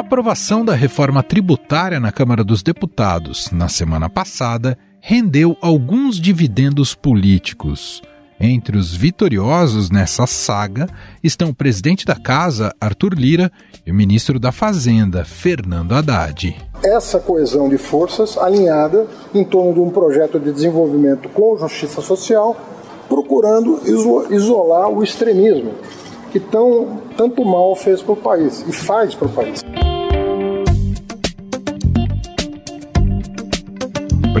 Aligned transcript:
A 0.00 0.02
aprovação 0.02 0.64
da 0.64 0.74
reforma 0.74 1.22
tributária 1.22 2.00
na 2.00 2.10
Câmara 2.10 2.42
dos 2.42 2.62
Deputados 2.62 3.50
na 3.52 3.68
semana 3.68 4.08
passada 4.08 4.78
rendeu 4.98 5.58
alguns 5.60 6.18
dividendos 6.18 6.94
políticos. 6.94 8.00
Entre 8.40 8.78
os 8.78 8.96
vitoriosos 8.96 9.90
nessa 9.90 10.26
saga 10.26 10.88
estão 11.22 11.50
o 11.50 11.54
presidente 11.54 12.06
da 12.06 12.14
Casa, 12.14 12.74
Arthur 12.80 13.12
Lira, 13.12 13.52
e 13.86 13.90
o 13.90 13.94
ministro 13.94 14.40
da 14.40 14.50
Fazenda, 14.50 15.22
Fernando 15.22 15.92
Haddad. 15.92 16.56
Essa 16.82 17.20
coesão 17.20 17.68
de 17.68 17.76
forças 17.76 18.38
alinhada 18.38 19.06
em 19.34 19.44
torno 19.44 19.74
de 19.74 19.80
um 19.80 19.90
projeto 19.90 20.40
de 20.40 20.50
desenvolvimento 20.50 21.28
com 21.28 21.58
justiça 21.58 22.00
social, 22.00 22.56
procurando 23.06 23.82
isolar 24.30 24.88
o 24.88 25.04
extremismo 25.04 25.74
que 26.30 26.40
tão, 26.40 27.02
tanto 27.16 27.44
mal 27.44 27.74
fez 27.76 28.00
para 28.00 28.12
o 28.12 28.16
país 28.16 28.64
e 28.66 28.72
faz 28.72 29.14
para 29.14 29.26
o 29.26 29.30
país. 29.30 29.60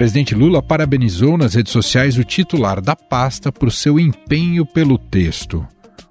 Presidente 0.00 0.34
Lula 0.34 0.62
parabenizou 0.62 1.36
nas 1.36 1.52
redes 1.52 1.74
sociais 1.74 2.16
o 2.16 2.24
titular 2.24 2.80
da 2.80 2.96
pasta 2.96 3.52
por 3.52 3.70
seu 3.70 4.00
empenho 4.00 4.64
pelo 4.64 4.96
texto. 4.96 5.62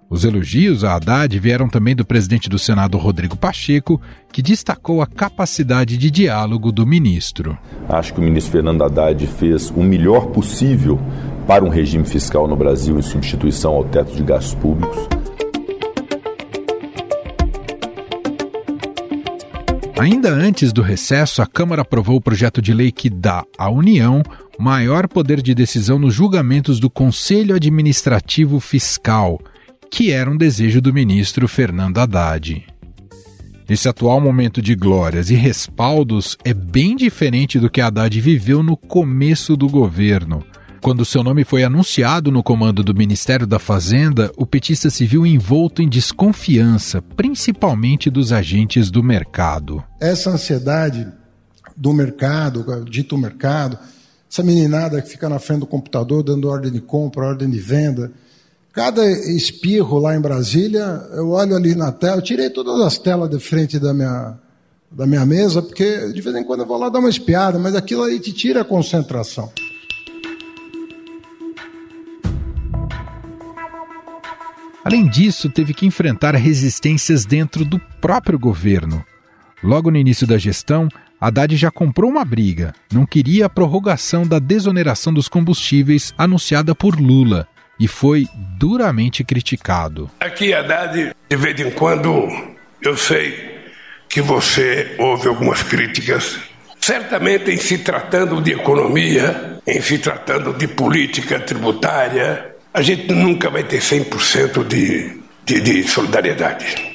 Os 0.08 0.24
elogios 0.24 0.84
a 0.84 0.94
Haddad 0.94 1.40
vieram 1.40 1.68
também 1.68 1.96
do 1.96 2.06
presidente 2.06 2.48
do 2.48 2.60
Senado, 2.60 3.00
Rodrigo 3.00 3.36
Pacheco, 3.36 4.00
que 4.32 4.44
destacou 4.44 5.02
a 5.02 5.08
capacidade 5.08 5.98
de 5.98 6.12
diálogo 6.12 6.72
do 6.72 6.86
ministro. 6.86 7.58
Acho 7.88 8.14
que 8.14 8.20
o 8.20 8.24
ministro 8.24 8.52
Fernando 8.52 8.84
Haddad 8.84 9.26
fez 9.26 9.72
o 9.72 9.82
melhor 9.82 10.28
possível 10.28 11.00
para 11.48 11.66
um 11.66 11.70
regime 11.70 12.06
fiscal 12.06 12.48
no 12.48 12.56
Brasil 12.56 13.00
em 13.00 13.02
substituição 13.02 13.74
ao 13.74 13.86
teto 13.86 14.16
de 14.16 14.22
gastos 14.22 14.54
públicos. 14.54 15.19
Ainda 20.00 20.30
antes 20.30 20.72
do 20.72 20.82
recesso, 20.82 21.42
a 21.42 21.46
Câmara 21.46 21.82
aprovou 21.82 22.16
o 22.16 22.22
projeto 22.22 22.62
de 22.62 22.74
lei 22.74 22.90
que 22.90 23.10
dá 23.10 23.44
à 23.58 23.70
União 23.70 24.24
maior 24.58 25.10
poder 25.10 25.42
de 25.42 25.54
decisão 25.54 26.00
nos 26.00 26.14
julgamentos 26.14 26.80
do 26.80 26.90
Conselho 26.90 27.54
Administrativo 27.54 28.62
Fiscal, 28.62 29.38
que 29.92 30.10
era 30.12 30.32
um 30.32 30.38
desejo 30.38 30.80
do 30.80 30.94
ministro 30.94 31.50
Fernando 31.50 31.98
Haddad. 31.98 32.66
Esse 33.70 33.90
atual 33.90 34.22
momento 34.22 34.62
de 34.62 34.74
glórias 34.74 35.30
e 35.30 35.36
respaldos 35.36 36.38
é 36.46 36.54
bem 36.54 36.96
diferente 36.96 37.60
do 37.60 37.70
que 37.70 37.82
Haddad 37.82 38.22
viveu 38.22 38.64
no 38.64 38.78
começo 38.78 39.58
do 39.58 39.68
governo. 39.68 40.46
Quando 40.82 41.06
seu 41.06 41.24
nome 41.24 41.44
foi 41.44 41.64
anunciado 41.64 42.32
no 42.32 42.42
comando 42.42 42.84
do 42.84 42.96
Ministério 42.96 43.46
da 43.46 43.60
Fazenda, 43.60 44.32
o 44.38 44.46
petista 44.46 44.90
se 44.90 45.06
viu 45.06 45.26
envolto 45.26 45.82
em 45.82 45.90
desconfiança, 45.90 47.02
principalmente 47.02 48.10
dos 48.10 48.32
agentes 48.32 48.90
do 48.90 49.04
mercado. 49.04 49.84
Essa 50.00 50.30
ansiedade 50.30 51.06
do 51.76 51.92
mercado, 51.92 52.66
dito 52.86 53.18
mercado, 53.18 53.78
essa 54.32 54.42
meninada 54.42 55.02
que 55.02 55.10
fica 55.10 55.28
na 55.28 55.38
frente 55.38 55.62
do 55.62 55.66
computador 55.66 56.24
dando 56.24 56.48
ordem 56.48 56.72
de 56.72 56.80
compra, 56.80 57.26
ordem 57.26 57.50
de 57.50 57.60
venda. 57.60 58.12
Cada 58.72 59.06
espirro 59.06 60.00
lá 60.00 60.16
em 60.16 60.22
Brasília, 60.22 61.06
eu 61.14 61.32
olho 61.32 61.56
ali 61.56 61.76
na 61.76 61.92
tela, 61.92 62.18
eu 62.18 62.22
tirei 62.22 62.50
todas 62.50 62.80
as 62.80 62.98
telas 62.98 63.30
de 63.30 63.40
frente 63.40 63.78
da 63.80 63.94
minha, 63.94 64.38
da 64.90 65.06
minha 65.06 65.26
mesa, 65.26 65.62
porque 65.62 66.14
de 66.14 66.22
vez 66.22 66.36
em 66.36 66.44
quando 66.44 66.62
eu 66.62 66.66
vou 66.66 66.78
lá 66.78 66.88
dar 66.88 67.00
uma 67.00 67.10
espiada, 67.10 67.60
mas 67.60 67.76
aquilo 67.76 68.04
aí 68.04 68.20
te 68.20 68.32
tira 68.32 68.62
a 68.62 68.66
concentração. 68.66 69.52
Além 74.84 75.08
disso, 75.08 75.50
teve 75.50 75.74
que 75.74 75.86
enfrentar 75.86 76.36
resistências 76.36 77.26
dentro 77.26 77.66
do 77.66 77.80
próprio 78.02 78.40
governo. 78.40 79.06
Logo 79.64 79.92
no 79.92 79.98
início 79.98 80.26
da 80.26 80.38
gestão, 80.38 80.88
Haddad 81.20 81.56
já 81.58 81.70
comprou 81.70 82.10
uma 82.10 82.24
briga. 82.24 82.74
Não 82.92 83.06
queria 83.06 83.48
a 83.48 83.50
prorrogação 83.50 84.26
da 84.26 84.40
desoneração 84.40 85.14
dos 85.14 85.28
combustíveis 85.28 86.14
anunciada 86.18 86.74
por 86.74 86.98
Lula 86.98 87.48
e 87.78 87.88
foi 87.88 88.26
duramente 88.58 89.24
criticado. 89.24 90.10
Aqui, 90.20 90.54
Haddad, 90.54 91.14
de 91.30 91.36
vez 91.36 91.60
em 91.60 91.72
quando 91.72 92.28
eu 92.82 92.96
sei 92.96 93.60
que 94.08 94.22
você 94.22 94.96
ouve 94.98 95.28
algumas 95.28 95.62
críticas. 95.62 96.40
Certamente, 96.80 97.52
em 97.52 97.58
se 97.58 97.80
tratando 97.80 98.42
de 98.42 98.54
economia, 98.54 99.60
em 99.68 99.82
se 99.82 100.00
tratando 100.00 100.54
de 100.54 100.68
política 100.68 101.40
tributária, 101.40 102.56
a 102.74 102.82
gente 102.82 103.12
nunca 103.14 103.50
vai 103.50 103.64
ter 103.64 103.82
100% 103.82 104.66
de, 104.68 105.18
de, 105.46 105.62
de 105.62 105.84
solidariedade. 105.88 106.90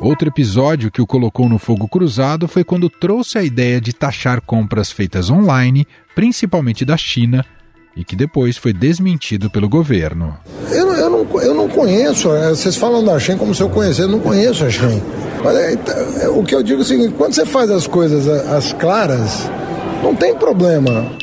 Outro 0.00 0.28
episódio 0.28 0.90
que 0.90 1.00
o 1.00 1.06
colocou 1.06 1.48
no 1.48 1.60
fogo 1.60 1.86
cruzado 1.86 2.48
foi 2.48 2.64
quando 2.64 2.90
trouxe 2.90 3.38
a 3.38 3.44
ideia 3.44 3.80
de 3.80 3.92
taxar 3.92 4.40
compras 4.40 4.90
feitas 4.90 5.30
online, 5.30 5.86
principalmente 6.12 6.84
da 6.84 6.96
China, 6.96 7.46
e 7.96 8.02
que 8.04 8.16
depois 8.16 8.56
foi 8.56 8.72
desmentido 8.72 9.48
pelo 9.48 9.68
governo. 9.68 10.36
Eu, 10.72 10.92
eu, 10.92 11.08
não, 11.08 11.40
eu 11.40 11.54
não 11.54 11.68
conheço, 11.68 12.34
é, 12.34 12.48
vocês 12.48 12.76
falam 12.76 13.04
da 13.04 13.16
Shen 13.20 13.38
como 13.38 13.54
se 13.54 13.62
eu 13.62 13.68
conhecesse, 13.68 14.00
eu 14.02 14.08
não 14.08 14.18
conheço 14.18 14.64
a 14.64 14.70
Shen. 14.70 15.00
Mas 15.44 15.56
é, 15.56 15.78
é, 16.24 16.28
o 16.28 16.42
que 16.42 16.54
eu 16.56 16.64
digo 16.64 16.80
é 16.80 16.82
o 16.82 16.86
seguinte: 16.86 17.14
quando 17.16 17.34
você 17.34 17.46
faz 17.46 17.70
as 17.70 17.86
coisas 17.86 18.26
as 18.26 18.72
claras, 18.72 19.48
não 20.02 20.16
tem 20.16 20.34
problema. 20.34 21.21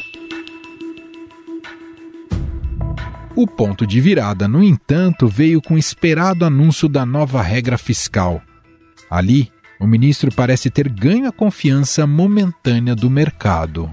O 3.42 3.48
ponto 3.48 3.88
de 3.88 4.02
virada, 4.02 4.50
no 4.50 4.62
entanto, 4.62 5.26
veio 5.26 5.62
com 5.62 5.76
o 5.76 5.78
esperado 5.78 6.44
anúncio 6.44 6.90
da 6.90 7.06
nova 7.06 7.42
regra 7.42 7.78
fiscal. 7.78 8.42
Ali, 9.10 9.50
o 9.80 9.88
ministro 9.88 10.30
parece 10.30 10.70
ter 10.70 10.90
ganho 10.90 11.26
a 11.26 11.32
confiança 11.32 12.06
momentânea 12.06 12.94
do 12.94 13.10
mercado. 13.10 13.90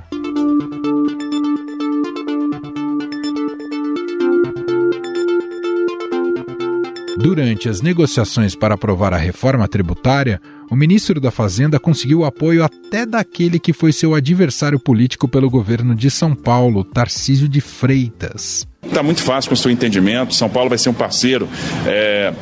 Durante 7.16 7.68
as 7.68 7.80
negociações 7.80 8.56
para 8.56 8.74
aprovar 8.74 9.14
a 9.14 9.16
reforma 9.16 9.68
tributária, 9.68 10.40
o 10.70 10.76
ministro 10.76 11.20
da 11.20 11.30
Fazenda 11.30 11.78
conseguiu 11.78 12.20
o 12.20 12.24
apoio 12.24 12.64
até 12.64 13.06
daquele 13.06 13.58
que 13.58 13.72
foi 13.72 13.92
seu 13.92 14.14
adversário 14.14 14.78
político 14.78 15.28
pelo 15.28 15.48
governo 15.48 15.94
de 15.94 16.10
São 16.10 16.34
Paulo, 16.34 16.82
Tarcísio 16.82 17.48
de 17.48 17.60
Freitas. 17.60 18.66
Está 18.84 19.02
muito 19.02 19.22
fácil 19.22 19.50
com 19.50 19.68
o 19.68 19.70
entendimento. 19.70 20.34
São 20.34 20.48
Paulo 20.48 20.68
vai 20.68 20.78
ser 20.78 20.88
um 20.88 20.94
parceiro 20.94 21.48
é, 21.86 22.32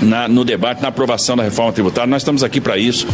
na, 0.00 0.28
no 0.28 0.44
debate, 0.44 0.82
na 0.82 0.88
aprovação 0.88 1.36
da 1.36 1.42
reforma 1.42 1.72
tributária. 1.72 2.08
Nós 2.08 2.22
estamos 2.22 2.42
aqui 2.42 2.60
para 2.60 2.76
isso. 2.76 3.06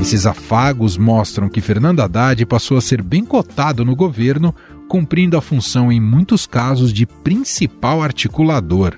Esses 0.00 0.24
afagos 0.24 0.96
mostram 0.96 1.48
que 1.48 1.60
Fernando 1.60 2.00
Haddad 2.00 2.44
passou 2.46 2.78
a 2.78 2.80
ser 2.80 3.02
bem 3.02 3.24
cotado 3.24 3.84
no 3.84 3.94
governo, 3.94 4.54
cumprindo 4.88 5.36
a 5.36 5.42
função, 5.42 5.92
em 5.92 6.00
muitos 6.00 6.46
casos, 6.46 6.92
de 6.92 7.04
principal 7.04 8.02
articulador. 8.02 8.96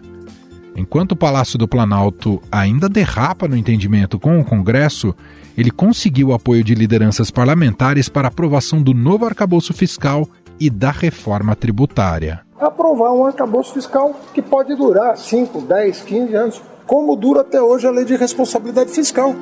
Enquanto 0.74 1.12
o 1.12 1.16
Palácio 1.16 1.58
do 1.58 1.68
Planalto 1.68 2.40
ainda 2.50 2.88
derrapa 2.88 3.46
no 3.46 3.56
entendimento 3.56 4.18
com 4.18 4.40
o 4.40 4.44
Congresso, 4.44 5.14
ele 5.56 5.70
conseguiu 5.70 6.28
o 6.28 6.34
apoio 6.34 6.64
de 6.64 6.74
lideranças 6.74 7.30
parlamentares 7.30 8.08
para 8.08 8.28
aprovação 8.28 8.82
do 8.82 8.94
novo 8.94 9.26
arcabouço 9.26 9.74
fiscal 9.74 10.26
e 10.58 10.70
da 10.70 10.90
reforma 10.90 11.54
tributária. 11.54 12.40
Aprovar 12.58 13.12
um 13.12 13.26
arcabouço 13.26 13.74
fiscal 13.74 14.18
que 14.32 14.40
pode 14.40 14.74
durar 14.74 15.16
5, 15.16 15.60
10, 15.62 16.00
15 16.02 16.34
anos, 16.34 16.62
como 16.86 17.16
dura 17.16 17.42
até 17.42 17.60
hoje 17.60 17.86
a 17.86 17.90
lei 17.90 18.04
de 18.04 18.16
responsabilidade 18.16 18.92
fiscal. 18.92 19.34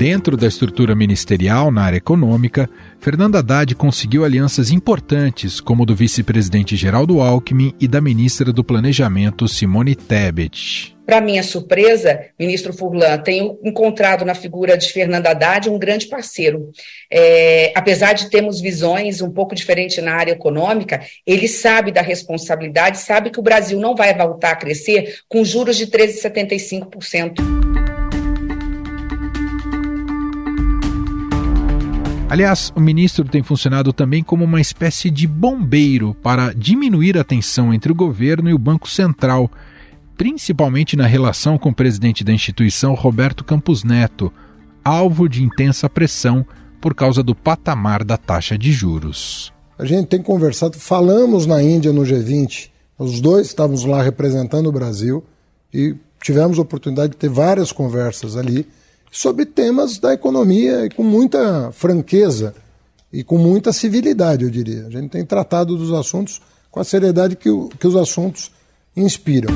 Dentro 0.00 0.34
da 0.34 0.46
estrutura 0.46 0.94
ministerial 0.94 1.70
na 1.70 1.82
área 1.82 1.98
econômica, 1.98 2.70
Fernando 2.98 3.36
Haddad 3.36 3.74
conseguiu 3.74 4.24
alianças 4.24 4.70
importantes, 4.70 5.60
como 5.60 5.84
do 5.84 5.94
vice-presidente 5.94 6.74
Geraldo 6.74 7.20
Alckmin 7.20 7.74
e 7.78 7.86
da 7.86 8.00
ministra 8.00 8.50
do 8.50 8.64
Planejamento 8.64 9.46
Simone 9.46 9.94
Tebet. 9.94 10.96
Para 11.04 11.20
minha 11.20 11.42
surpresa, 11.42 12.18
ministro 12.38 12.72
Furlan, 12.72 13.18
tenho 13.18 13.58
encontrado 13.62 14.24
na 14.24 14.34
figura 14.34 14.78
de 14.78 14.90
Fernando 14.90 15.26
Haddad 15.26 15.68
um 15.68 15.78
grande 15.78 16.06
parceiro. 16.06 16.70
É, 17.12 17.70
apesar 17.74 18.14
de 18.14 18.30
termos 18.30 18.58
visões 18.58 19.20
um 19.20 19.30
pouco 19.30 19.54
diferentes 19.54 20.02
na 20.02 20.14
área 20.14 20.32
econômica, 20.32 21.02
ele 21.26 21.46
sabe 21.46 21.92
da 21.92 22.00
responsabilidade, 22.00 22.96
sabe 22.96 23.28
que 23.28 23.38
o 23.38 23.42
Brasil 23.42 23.78
não 23.78 23.94
vai 23.94 24.16
voltar 24.16 24.52
a 24.52 24.56
crescer 24.56 25.18
com 25.28 25.44
juros 25.44 25.76
de 25.76 25.88
13,75%. 25.88 27.69
Aliás, 32.30 32.72
o 32.76 32.80
ministro 32.80 33.24
tem 33.24 33.42
funcionado 33.42 33.92
também 33.92 34.22
como 34.22 34.44
uma 34.44 34.60
espécie 34.60 35.10
de 35.10 35.26
bombeiro 35.26 36.14
para 36.22 36.52
diminuir 36.52 37.18
a 37.18 37.24
tensão 37.24 37.74
entre 37.74 37.90
o 37.90 37.94
governo 37.94 38.48
e 38.48 38.54
o 38.54 38.58
Banco 38.58 38.88
Central, 38.88 39.50
principalmente 40.16 40.96
na 40.96 41.08
relação 41.08 41.58
com 41.58 41.70
o 41.70 41.74
presidente 41.74 42.22
da 42.22 42.32
instituição, 42.32 42.94
Roberto 42.94 43.42
Campos 43.42 43.82
Neto, 43.82 44.32
alvo 44.84 45.28
de 45.28 45.42
intensa 45.42 45.90
pressão 45.90 46.46
por 46.80 46.94
causa 46.94 47.20
do 47.20 47.34
patamar 47.34 48.04
da 48.04 48.16
taxa 48.16 48.56
de 48.56 48.70
juros. 48.70 49.52
A 49.76 49.84
gente 49.84 50.06
tem 50.06 50.22
conversado, 50.22 50.78
falamos 50.78 51.46
na 51.46 51.60
Índia 51.60 51.92
no 51.92 52.02
G20, 52.02 52.70
os 52.96 53.20
dois 53.20 53.48
estávamos 53.48 53.84
lá 53.84 54.04
representando 54.04 54.68
o 54.68 54.72
Brasil 54.72 55.24
e 55.74 55.96
tivemos 56.22 56.60
a 56.60 56.62
oportunidade 56.62 57.10
de 57.10 57.16
ter 57.16 57.28
várias 57.28 57.72
conversas 57.72 58.36
ali 58.36 58.68
sobre 59.10 59.44
temas 59.44 59.98
da 59.98 60.14
economia 60.14 60.86
e 60.86 60.90
com 60.90 61.02
muita 61.02 61.72
franqueza 61.72 62.54
e 63.12 63.24
com 63.24 63.36
muita 63.36 63.72
civilidade, 63.72 64.44
eu 64.44 64.50
diria. 64.50 64.86
A 64.86 64.90
gente 64.90 65.08
tem 65.08 65.24
tratado 65.24 65.76
dos 65.76 65.92
assuntos 65.92 66.40
com 66.70 66.78
a 66.78 66.84
seriedade 66.84 67.34
que, 67.34 67.50
o, 67.50 67.68
que 67.68 67.86
os 67.86 67.96
assuntos 67.96 68.52
inspiram. 68.96 69.50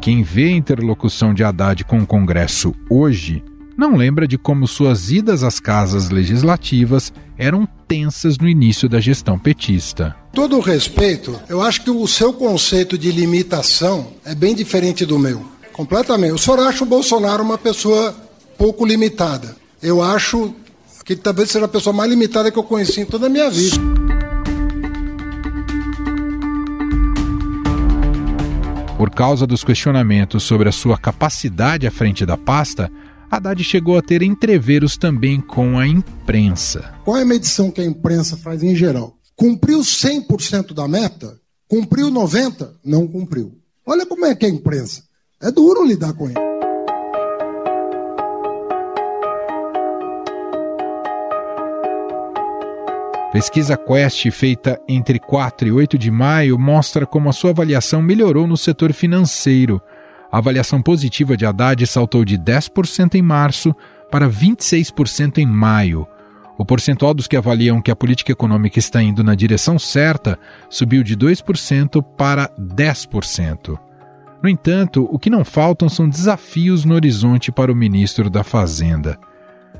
Quem 0.00 0.22
vê 0.22 0.44
a 0.44 0.56
interlocução 0.56 1.32
de 1.32 1.42
Haddad 1.42 1.84
com 1.84 1.98
o 1.98 2.06
Congresso 2.06 2.74
hoje 2.90 3.42
não 3.76 3.96
lembra 3.96 4.28
de 4.28 4.38
como 4.38 4.68
suas 4.68 5.10
idas 5.10 5.42
às 5.42 5.58
casas 5.58 6.10
legislativas 6.10 7.12
eram 7.36 7.66
tensas 7.86 8.38
no 8.38 8.48
início 8.48 8.88
da 8.88 9.00
gestão 9.00 9.38
petista. 9.38 10.16
Todo 10.32 10.56
o 10.56 10.60
respeito, 10.60 11.38
eu 11.48 11.62
acho 11.62 11.82
que 11.82 11.90
o 11.90 12.06
seu 12.06 12.32
conceito 12.32 12.98
de 12.98 13.12
limitação 13.12 14.08
é 14.24 14.34
bem 14.34 14.54
diferente 14.54 15.06
do 15.06 15.18
meu. 15.18 15.44
Completamente. 15.72 16.32
O 16.32 16.38
senhor 16.38 16.60
acha 16.60 16.84
o 16.84 16.86
Bolsonaro 16.86 17.42
uma 17.42 17.58
pessoa 17.58 18.14
pouco 18.56 18.86
limitada. 18.86 19.56
Eu 19.82 20.02
acho 20.02 20.54
que 21.04 21.14
talvez 21.14 21.50
seja 21.50 21.66
a 21.66 21.68
pessoa 21.68 21.92
mais 21.92 22.08
limitada 22.08 22.50
que 22.50 22.58
eu 22.58 22.62
conheci 22.62 23.00
em 23.00 23.04
toda 23.04 23.26
a 23.26 23.28
minha 23.28 23.50
vida. 23.50 23.76
Por 28.96 29.10
causa 29.10 29.46
dos 29.46 29.62
questionamentos 29.62 30.44
sobre 30.44 30.68
a 30.68 30.72
sua 30.72 30.96
capacidade 30.96 31.86
à 31.86 31.90
frente 31.90 32.24
da 32.24 32.38
pasta, 32.38 32.90
Haddad 33.34 33.64
chegou 33.64 33.98
a 33.98 34.02
ter 34.02 34.22
entreveros 34.22 34.96
também 34.96 35.40
com 35.40 35.76
a 35.76 35.88
imprensa. 35.88 36.94
Qual 37.04 37.16
é 37.16 37.22
a 37.22 37.26
medição 37.26 37.68
que 37.68 37.80
a 37.80 37.84
imprensa 37.84 38.36
faz 38.36 38.62
em 38.62 38.76
geral? 38.76 39.16
Cumpriu 39.34 39.80
100% 39.80 40.72
da 40.72 40.86
meta? 40.86 41.36
Cumpriu 41.66 42.12
90%? 42.12 42.68
Não 42.84 43.08
cumpriu. 43.08 43.58
Olha 43.84 44.06
como 44.06 44.24
é 44.24 44.36
que 44.36 44.46
é 44.46 44.48
a 44.48 44.52
imprensa. 44.52 45.02
É 45.42 45.50
duro 45.50 45.84
lidar 45.84 46.12
com 46.12 46.26
ele. 46.26 46.38
Pesquisa 53.32 53.76
Quest, 53.76 54.30
feita 54.30 54.80
entre 54.86 55.18
4 55.18 55.66
e 55.66 55.72
8 55.72 55.98
de 55.98 56.08
maio, 56.08 56.56
mostra 56.56 57.04
como 57.04 57.28
a 57.28 57.32
sua 57.32 57.50
avaliação 57.50 58.00
melhorou 58.00 58.46
no 58.46 58.56
setor 58.56 58.92
financeiro. 58.92 59.82
A 60.34 60.38
avaliação 60.38 60.82
positiva 60.82 61.36
de 61.36 61.46
Haddad 61.46 61.86
saltou 61.86 62.24
de 62.24 62.36
10% 62.36 63.14
em 63.14 63.22
março 63.22 63.72
para 64.10 64.28
26% 64.28 65.38
em 65.38 65.46
maio. 65.46 66.08
O 66.58 66.64
percentual 66.64 67.14
dos 67.14 67.28
que 67.28 67.36
avaliam 67.36 67.80
que 67.80 67.88
a 67.88 67.94
política 67.94 68.32
econômica 68.32 68.76
está 68.76 69.00
indo 69.00 69.22
na 69.22 69.36
direção 69.36 69.78
certa 69.78 70.36
subiu 70.68 71.04
de 71.04 71.16
2% 71.16 72.02
para 72.16 72.50
10%. 72.58 73.78
No 74.42 74.48
entanto, 74.48 75.08
o 75.08 75.20
que 75.20 75.30
não 75.30 75.44
faltam 75.44 75.88
são 75.88 76.08
desafios 76.08 76.84
no 76.84 76.96
horizonte 76.96 77.52
para 77.52 77.70
o 77.70 77.76
ministro 77.76 78.28
da 78.28 78.42
Fazenda. 78.42 79.16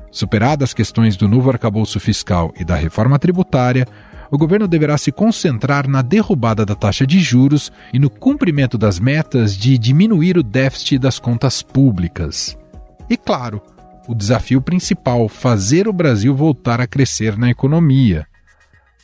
Superadas 0.09 0.69
as 0.69 0.73
questões 0.73 1.17
do 1.17 1.27
novo 1.27 1.49
arcabouço 1.49 1.99
fiscal 1.99 2.53
e 2.57 2.63
da 2.63 2.75
reforma 2.75 3.19
tributária, 3.19 3.85
o 4.31 4.37
governo 4.37 4.67
deverá 4.67 4.97
se 4.97 5.11
concentrar 5.11 5.87
na 5.87 6.01
derrubada 6.01 6.65
da 6.65 6.75
taxa 6.75 7.05
de 7.05 7.19
juros 7.19 7.71
e 7.93 7.99
no 7.99 8.09
cumprimento 8.09 8.77
das 8.77 8.99
metas 8.99 9.57
de 9.57 9.77
diminuir 9.77 10.37
o 10.37 10.43
déficit 10.43 10.99
das 10.99 11.19
contas 11.19 11.61
públicas. 11.61 12.57
E, 13.09 13.15
claro, 13.17 13.61
o 14.07 14.15
desafio 14.15 14.61
principal, 14.61 15.27
fazer 15.27 15.87
o 15.87 15.93
Brasil 15.93 16.35
voltar 16.35 16.79
a 16.79 16.87
crescer 16.87 17.37
na 17.37 17.49
economia. 17.49 18.27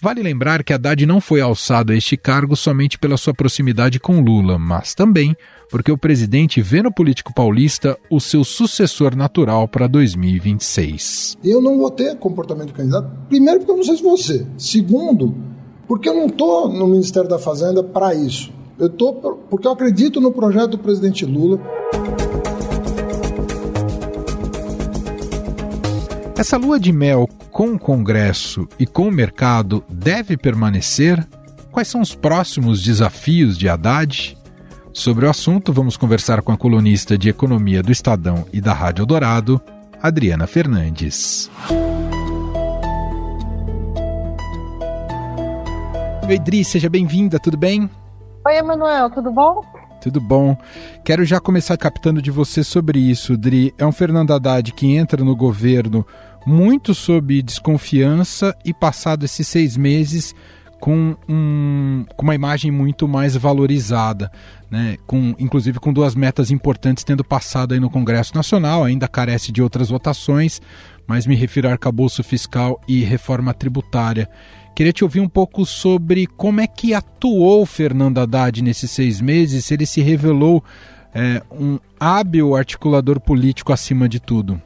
Vale 0.01 0.23
lembrar 0.23 0.63
que 0.63 0.73
Haddad 0.73 1.05
não 1.05 1.21
foi 1.21 1.41
alçado 1.41 1.93
a 1.93 1.95
este 1.95 2.17
cargo 2.17 2.55
somente 2.55 2.97
pela 2.97 3.17
sua 3.17 3.35
proximidade 3.35 3.99
com 3.99 4.19
Lula, 4.19 4.57
mas 4.57 4.95
também 4.95 5.35
porque 5.71 5.91
o 5.91 5.97
presidente 5.97 6.61
vê 6.61 6.83
no 6.83 6.91
político 6.91 7.33
paulista 7.33 7.97
o 8.09 8.19
seu 8.19 8.43
sucessor 8.43 9.15
natural 9.15 9.69
para 9.69 9.87
2026. 9.87 11.37
Eu 11.41 11.61
não 11.61 11.77
vou 11.77 11.89
ter 11.89 12.17
comportamento 12.17 12.67
de 12.67 12.73
candidato, 12.73 13.09
primeiro 13.29 13.59
porque 13.59 13.71
eu 13.71 13.77
não 13.77 13.83
sei 13.83 13.95
se 13.95 14.03
você, 14.03 14.45
segundo, 14.57 15.33
porque 15.87 16.09
eu 16.09 16.13
não 16.13 16.25
estou 16.25 16.67
no 16.67 16.85
Ministério 16.87 17.29
da 17.29 17.39
Fazenda 17.39 17.81
para 17.81 18.13
isso. 18.13 18.51
Eu 18.77 18.87
estou 18.87 19.13
porque 19.49 19.65
eu 19.65 19.71
acredito 19.71 20.19
no 20.19 20.31
projeto 20.31 20.71
do 20.71 20.77
presidente 20.79 21.25
Lula. 21.25 21.59
Essa 26.35 26.57
lua 26.57 26.79
de 26.79 26.91
mel 26.91 27.29
com 27.51 27.73
o 27.73 27.79
Congresso 27.79 28.67
e 28.79 28.85
com 28.85 29.07
o 29.07 29.11
mercado 29.11 29.83
deve 29.87 30.35
permanecer? 30.35 31.25
Quais 31.71 31.87
são 31.87 32.01
os 32.01 32.15
próximos 32.15 32.81
desafios 32.81 33.57
de 33.57 33.69
Haddad? 33.69 34.40
Sobre 34.93 35.25
o 35.25 35.29
assunto, 35.29 35.71
vamos 35.71 35.95
conversar 35.95 36.41
com 36.41 36.51
a 36.51 36.57
colunista 36.57 37.17
de 37.17 37.29
Economia 37.29 37.81
do 37.81 37.93
Estadão 37.93 38.45
e 38.51 38.59
da 38.59 38.73
Rádio 38.73 39.05
Dourado, 39.05 39.61
Adriana 40.01 40.45
Fernandes. 40.45 41.49
Oi, 46.27 46.39
Dri, 46.39 46.65
seja 46.65 46.89
bem-vinda, 46.89 47.39
tudo 47.39 47.55
bem? 47.55 47.89
Oi, 48.45 48.57
Emanuel, 48.57 49.09
tudo 49.09 49.31
bom? 49.31 49.63
Tudo 50.01 50.19
bom. 50.19 50.57
Quero 51.05 51.23
já 51.23 51.39
começar 51.39 51.77
captando 51.77 52.21
de 52.21 52.29
você 52.29 52.61
sobre 52.61 52.99
isso, 52.99 53.37
Dri. 53.37 53.73
É 53.77 53.85
um 53.85 53.93
Fernando 53.93 54.33
Haddad 54.33 54.73
que 54.73 54.93
entra 54.93 55.23
no 55.23 55.35
governo 55.35 56.05
muito 56.45 56.93
sob 56.93 57.41
desconfiança 57.41 58.53
e 58.65 58.73
passado 58.73 59.23
esses 59.23 59.47
seis 59.47 59.77
meses 59.77 60.35
com, 60.81 61.15
um, 61.29 62.03
com 62.17 62.23
uma 62.23 62.33
imagem 62.33 62.71
muito 62.71 63.07
mais 63.07 63.35
valorizada, 63.35 64.31
né? 64.69 64.97
com, 65.05 65.35
inclusive 65.37 65.79
com 65.79 65.93
duas 65.93 66.15
metas 66.15 66.49
importantes 66.49 67.03
tendo 67.03 67.23
passado 67.23 67.75
aí 67.75 67.79
no 67.79 67.89
Congresso 67.89 68.35
Nacional, 68.35 68.83
ainda 68.83 69.07
carece 69.07 69.51
de 69.51 69.61
outras 69.61 69.89
votações, 69.89 70.59
mas 71.05 71.27
me 71.27 71.35
refiro 71.35 71.69
a 71.69 71.71
arcabouço 71.73 72.23
fiscal 72.23 72.81
e 72.87 73.03
reforma 73.03 73.53
tributária. 73.53 74.27
Queria 74.75 74.91
te 74.91 75.03
ouvir 75.03 75.19
um 75.19 75.29
pouco 75.29 75.67
sobre 75.67 76.25
como 76.25 76.59
é 76.59 76.65
que 76.65 76.95
atuou 76.95 77.63
Fernando 77.63 78.17
Haddad 78.17 78.63
nesses 78.63 78.89
seis 78.89 79.21
meses, 79.21 79.65
se 79.65 79.75
ele 79.75 79.85
se 79.85 80.01
revelou 80.01 80.63
é, 81.13 81.43
um 81.51 81.77
hábil 81.99 82.55
articulador 82.55 83.19
político 83.19 83.71
acima 83.71 84.09
de 84.09 84.19
tudo. 84.19 84.59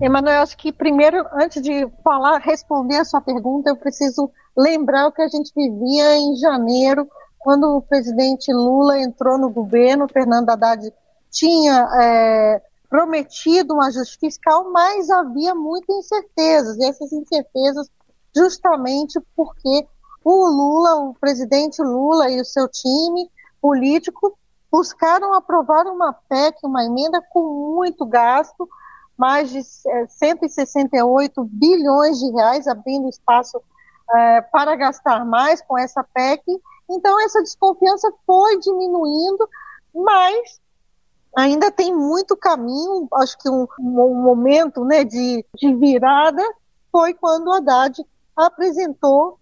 Emanuel, 0.00 0.42
acho 0.42 0.56
que 0.56 0.72
primeiro, 0.72 1.26
antes 1.34 1.62
de 1.62 1.86
falar, 2.02 2.38
responder 2.38 2.96
a 2.96 3.04
sua 3.04 3.20
pergunta, 3.20 3.70
eu 3.70 3.76
preciso 3.76 4.30
lembrar 4.56 5.06
o 5.06 5.12
que 5.12 5.20
a 5.20 5.28
gente 5.28 5.52
vivia 5.54 6.16
em 6.16 6.36
janeiro, 6.36 7.06
quando 7.38 7.76
o 7.76 7.82
presidente 7.82 8.52
Lula 8.52 8.98
entrou 8.98 9.38
no 9.38 9.50
governo, 9.50 10.08
Fernando 10.08 10.50
Haddad 10.50 10.92
tinha 11.30 11.88
é, 12.00 12.62
prometido 12.88 13.74
um 13.74 13.82
ajuste 13.82 14.18
fiscal, 14.18 14.70
mas 14.72 15.08
havia 15.10 15.54
muitas 15.54 15.94
incertezas, 15.96 16.76
e 16.78 16.84
essas 16.84 17.12
incertezas 17.12 17.88
justamente 18.34 19.20
porque 19.36 19.86
o 20.24 20.46
Lula, 20.46 20.96
o 20.96 21.14
presidente 21.14 21.82
Lula 21.82 22.30
e 22.30 22.40
o 22.40 22.44
seu 22.44 22.68
time 22.68 23.30
político 23.60 24.36
buscaram 24.70 25.34
aprovar 25.34 25.86
uma 25.86 26.12
PEC, 26.12 26.58
uma 26.64 26.84
emenda 26.84 27.22
com 27.30 27.74
muito 27.74 28.06
gasto, 28.06 28.68
mais 29.20 29.50
de 29.50 29.62
168 29.62 31.40
é, 31.42 31.44
bilhões 31.46 32.18
de 32.18 32.32
reais, 32.32 32.66
abrindo 32.66 33.06
espaço 33.06 33.60
é, 34.14 34.40
para 34.40 34.74
gastar 34.74 35.26
mais 35.26 35.60
com 35.60 35.76
essa 35.76 36.02
PEC. 36.02 36.42
Então, 36.88 37.20
essa 37.20 37.42
desconfiança 37.42 38.10
foi 38.26 38.58
diminuindo, 38.60 39.46
mas 39.94 40.58
ainda 41.36 41.70
tem 41.70 41.94
muito 41.94 42.34
caminho. 42.34 43.06
Acho 43.12 43.36
que 43.36 43.50
um, 43.50 43.68
um 43.78 44.22
momento 44.22 44.86
né, 44.86 45.04
de, 45.04 45.44
de 45.54 45.74
virada 45.74 46.42
foi 46.90 47.12
quando 47.12 47.48
o 47.48 47.52
Haddad 47.52 48.02
apresentou 48.34 49.38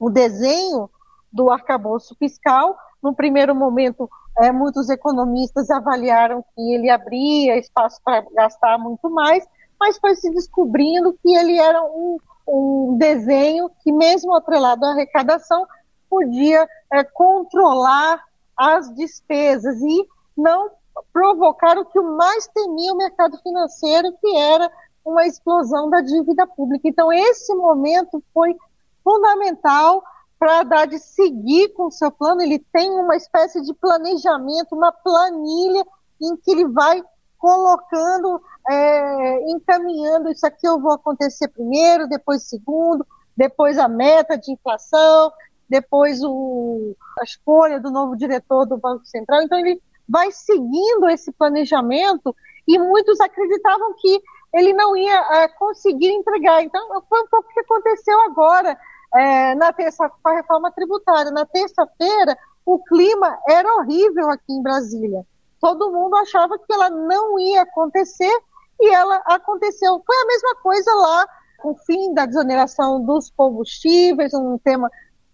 o 0.00 0.08
desenho 0.08 0.88
do 1.30 1.50
arcabouço 1.50 2.16
fiscal. 2.18 2.74
No 3.02 3.14
primeiro 3.14 3.54
momento, 3.54 4.08
é, 4.38 4.50
muitos 4.50 4.88
economistas 4.88 5.70
avaliaram 5.70 6.44
que 6.54 6.74
ele 6.74 6.88
abria 6.88 7.58
espaço 7.58 8.00
para 8.04 8.24
gastar 8.34 8.78
muito 8.78 9.10
mais, 9.10 9.46
mas 9.78 9.98
foi 9.98 10.14
se 10.14 10.30
descobrindo 10.30 11.12
que 11.22 11.34
ele 11.34 11.58
era 11.58 11.82
um, 11.82 12.18
um 12.48 12.96
desenho 12.96 13.70
que, 13.82 13.92
mesmo 13.92 14.34
atrelado 14.34 14.84
à 14.84 14.92
arrecadação, 14.92 15.66
podia 16.08 16.66
é, 16.92 17.04
controlar 17.04 18.22
as 18.56 18.94
despesas 18.94 19.80
e 19.80 20.06
não 20.36 20.70
provocar 21.12 21.78
o 21.78 21.84
que 21.84 22.00
mais 22.00 22.46
temia 22.48 22.92
o 22.92 22.96
mercado 22.96 23.38
financeiro, 23.42 24.12
que 24.20 24.36
era 24.36 24.70
uma 25.04 25.26
explosão 25.26 25.90
da 25.90 26.00
dívida 26.00 26.46
pública. 26.46 26.88
Então, 26.88 27.12
esse 27.12 27.54
momento 27.54 28.22
foi 28.32 28.54
fundamental 29.02 30.02
para 30.42 30.58
Haddad 30.58 30.98
seguir 30.98 31.68
com 31.68 31.86
o 31.86 31.90
seu 31.92 32.10
plano. 32.10 32.42
Ele 32.42 32.58
tem 32.72 32.90
uma 32.90 33.14
espécie 33.14 33.62
de 33.62 33.72
planejamento, 33.74 34.74
uma 34.74 34.90
planilha 34.90 35.86
em 36.20 36.36
que 36.36 36.50
ele 36.50 36.66
vai 36.66 37.00
colocando 37.38 38.42
é, 38.68 39.50
encaminhando 39.52 40.28
isso 40.28 40.44
aqui 40.44 40.66
eu 40.66 40.80
vou 40.80 40.92
acontecer 40.94 41.46
primeiro, 41.46 42.08
depois 42.08 42.48
segundo, 42.48 43.06
depois 43.36 43.78
a 43.78 43.86
meta 43.86 44.36
de 44.36 44.50
inflação, 44.50 45.30
depois 45.68 46.20
o, 46.24 46.96
a 47.20 47.24
escolha 47.24 47.78
do 47.78 47.92
novo 47.92 48.16
diretor 48.16 48.66
do 48.66 48.76
Banco 48.76 49.06
Central. 49.06 49.42
Então 49.42 49.60
ele 49.60 49.80
vai 50.08 50.32
seguindo 50.32 51.08
esse 51.08 51.30
planejamento 51.30 52.34
e 52.66 52.80
muitos 52.80 53.20
acreditavam 53.20 53.94
que 53.96 54.20
ele 54.52 54.72
não 54.72 54.96
ia 54.96 55.20
é, 55.34 55.48
conseguir 55.48 56.10
entregar. 56.10 56.64
Então 56.64 57.00
foi 57.08 57.20
um 57.20 57.28
pouco 57.28 57.48
o 57.48 57.54
que 57.54 57.60
aconteceu 57.60 58.20
agora 58.22 58.76
é, 59.14 59.54
na 59.54 59.72
terça 59.72 60.08
com 60.08 60.28
a 60.28 60.36
reforma 60.36 60.70
tributária. 60.72 61.30
Na 61.30 61.44
terça-feira 61.44 62.36
o 62.64 62.78
clima 62.82 63.38
era 63.48 63.74
horrível 63.76 64.30
aqui 64.30 64.52
em 64.52 64.62
Brasília. 64.62 65.26
Todo 65.60 65.92
mundo 65.92 66.16
achava 66.16 66.58
que 66.58 66.72
ela 66.72 66.90
não 66.90 67.38
ia 67.38 67.62
acontecer 67.62 68.32
e 68.80 68.94
ela 68.94 69.16
aconteceu. 69.26 70.02
Foi 70.04 70.16
a 70.16 70.26
mesma 70.26 70.54
coisa 70.56 70.94
lá, 70.94 71.26
o 71.64 71.74
fim 71.74 72.12
da 72.14 72.26
desoneração 72.26 73.04
dos 73.04 73.30
combustíveis, 73.30 74.34
um 74.34 74.58
tema 74.58 74.90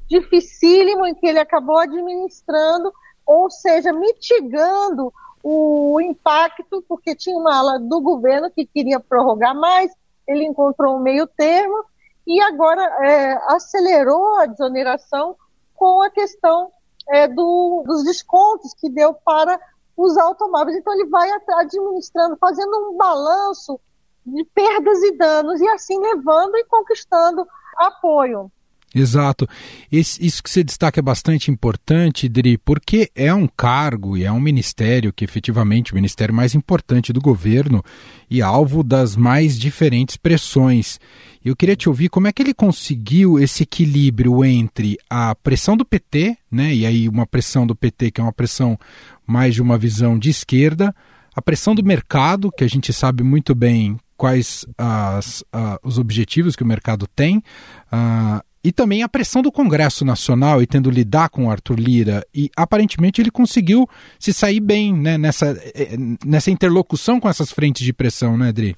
dificílimo 0.06 1.06
em 1.06 1.14
que 1.14 1.26
ele 1.26 1.38
acabou 1.38 1.78
administrando, 1.78 2.92
ou 3.26 3.50
seja, 3.50 3.92
mitigando 3.92 5.12
o 5.42 6.00
impacto, 6.00 6.82
porque 6.88 7.14
tinha 7.14 7.36
uma 7.36 7.56
ala 7.56 7.78
do 7.78 8.00
governo 8.00 8.50
que 8.50 8.66
queria 8.66 8.98
prorrogar 8.98 9.54
mais, 9.54 9.90
ele 10.26 10.44
encontrou 10.44 10.96
um 10.96 11.00
meio 11.00 11.26
termo 11.26 11.84
e 12.28 12.42
agora 12.42 12.82
é, 12.82 13.54
acelerou 13.54 14.36
a 14.36 14.44
desoneração 14.44 15.34
com 15.74 16.02
a 16.02 16.10
questão 16.10 16.70
é, 17.08 17.26
do, 17.26 17.82
dos 17.86 18.04
descontos 18.04 18.74
que 18.74 18.90
deu 18.90 19.14
para 19.14 19.58
os 19.96 20.14
automóveis. 20.18 20.76
Então 20.76 20.92
ele 20.92 21.06
vai 21.06 21.30
administrando, 21.56 22.36
fazendo 22.36 22.90
um 22.90 22.98
balanço 22.98 23.80
de 24.26 24.44
perdas 24.44 25.02
e 25.04 25.16
danos 25.16 25.58
e 25.58 25.68
assim 25.68 25.98
levando 25.98 26.54
e 26.56 26.64
conquistando 26.64 27.48
apoio. 27.78 28.52
Exato. 28.94 29.46
Esse, 29.92 30.24
isso 30.24 30.42
que 30.42 30.48
você 30.48 30.64
destaca 30.64 30.98
é 30.98 31.02
bastante 31.02 31.50
importante, 31.50 32.28
Dri, 32.28 32.56
porque 32.56 33.10
é 33.14 33.32
um 33.34 33.46
cargo 33.46 34.16
e 34.16 34.24
é 34.24 34.32
um 34.32 34.40
ministério 34.40 35.12
que 35.12 35.24
efetivamente 35.24 35.90
é 35.90 35.92
o 35.92 35.96
ministério 35.96 36.34
mais 36.34 36.54
importante 36.54 37.12
do 37.12 37.20
governo 37.20 37.84
e 38.30 38.40
alvo 38.40 38.82
das 38.82 39.14
mais 39.14 39.58
diferentes 39.58 40.16
pressões. 40.16 40.98
Eu 41.44 41.54
queria 41.54 41.76
te 41.76 41.88
ouvir 41.88 42.08
como 42.08 42.26
é 42.28 42.32
que 42.32 42.42
ele 42.42 42.54
conseguiu 42.54 43.38
esse 43.38 43.62
equilíbrio 43.62 44.42
entre 44.44 44.98
a 45.08 45.34
pressão 45.34 45.76
do 45.76 45.84
PT, 45.84 46.36
né, 46.50 46.74
e 46.74 46.86
aí 46.86 47.08
uma 47.08 47.26
pressão 47.26 47.66
do 47.66 47.76
PT 47.76 48.10
que 48.10 48.20
é 48.20 48.24
uma 48.24 48.32
pressão 48.32 48.78
mais 49.26 49.54
de 49.54 49.62
uma 49.62 49.76
visão 49.76 50.18
de 50.18 50.30
esquerda, 50.30 50.94
a 51.36 51.42
pressão 51.42 51.74
do 51.74 51.84
mercado, 51.84 52.50
que 52.50 52.64
a 52.64 52.68
gente 52.68 52.92
sabe 52.92 53.22
muito 53.22 53.54
bem 53.54 53.98
quais 54.16 54.66
as, 54.76 55.42
uh, 55.42 55.78
os 55.84 55.96
objetivos 55.96 56.56
que 56.56 56.64
o 56.64 56.66
mercado 56.66 57.06
tem, 57.06 57.38
uh, 57.38 58.42
e 58.62 58.72
também 58.72 59.02
a 59.02 59.08
pressão 59.08 59.40
do 59.40 59.52
Congresso 59.52 60.04
Nacional 60.04 60.60
e 60.60 60.66
tendo 60.66 60.90
lidar 60.90 61.28
com 61.30 61.46
o 61.46 61.50
Arthur 61.50 61.78
Lira. 61.78 62.26
E 62.34 62.50
aparentemente 62.56 63.20
ele 63.20 63.30
conseguiu 63.30 63.88
se 64.18 64.32
sair 64.32 64.60
bem 64.60 64.92
né, 64.92 65.16
nessa, 65.16 65.56
eh, 65.74 65.96
nessa 66.24 66.50
interlocução 66.50 67.20
com 67.20 67.28
essas 67.28 67.52
frentes 67.52 67.84
de 67.84 67.92
pressão, 67.92 68.36
né, 68.36 68.48
Adri? 68.48 68.76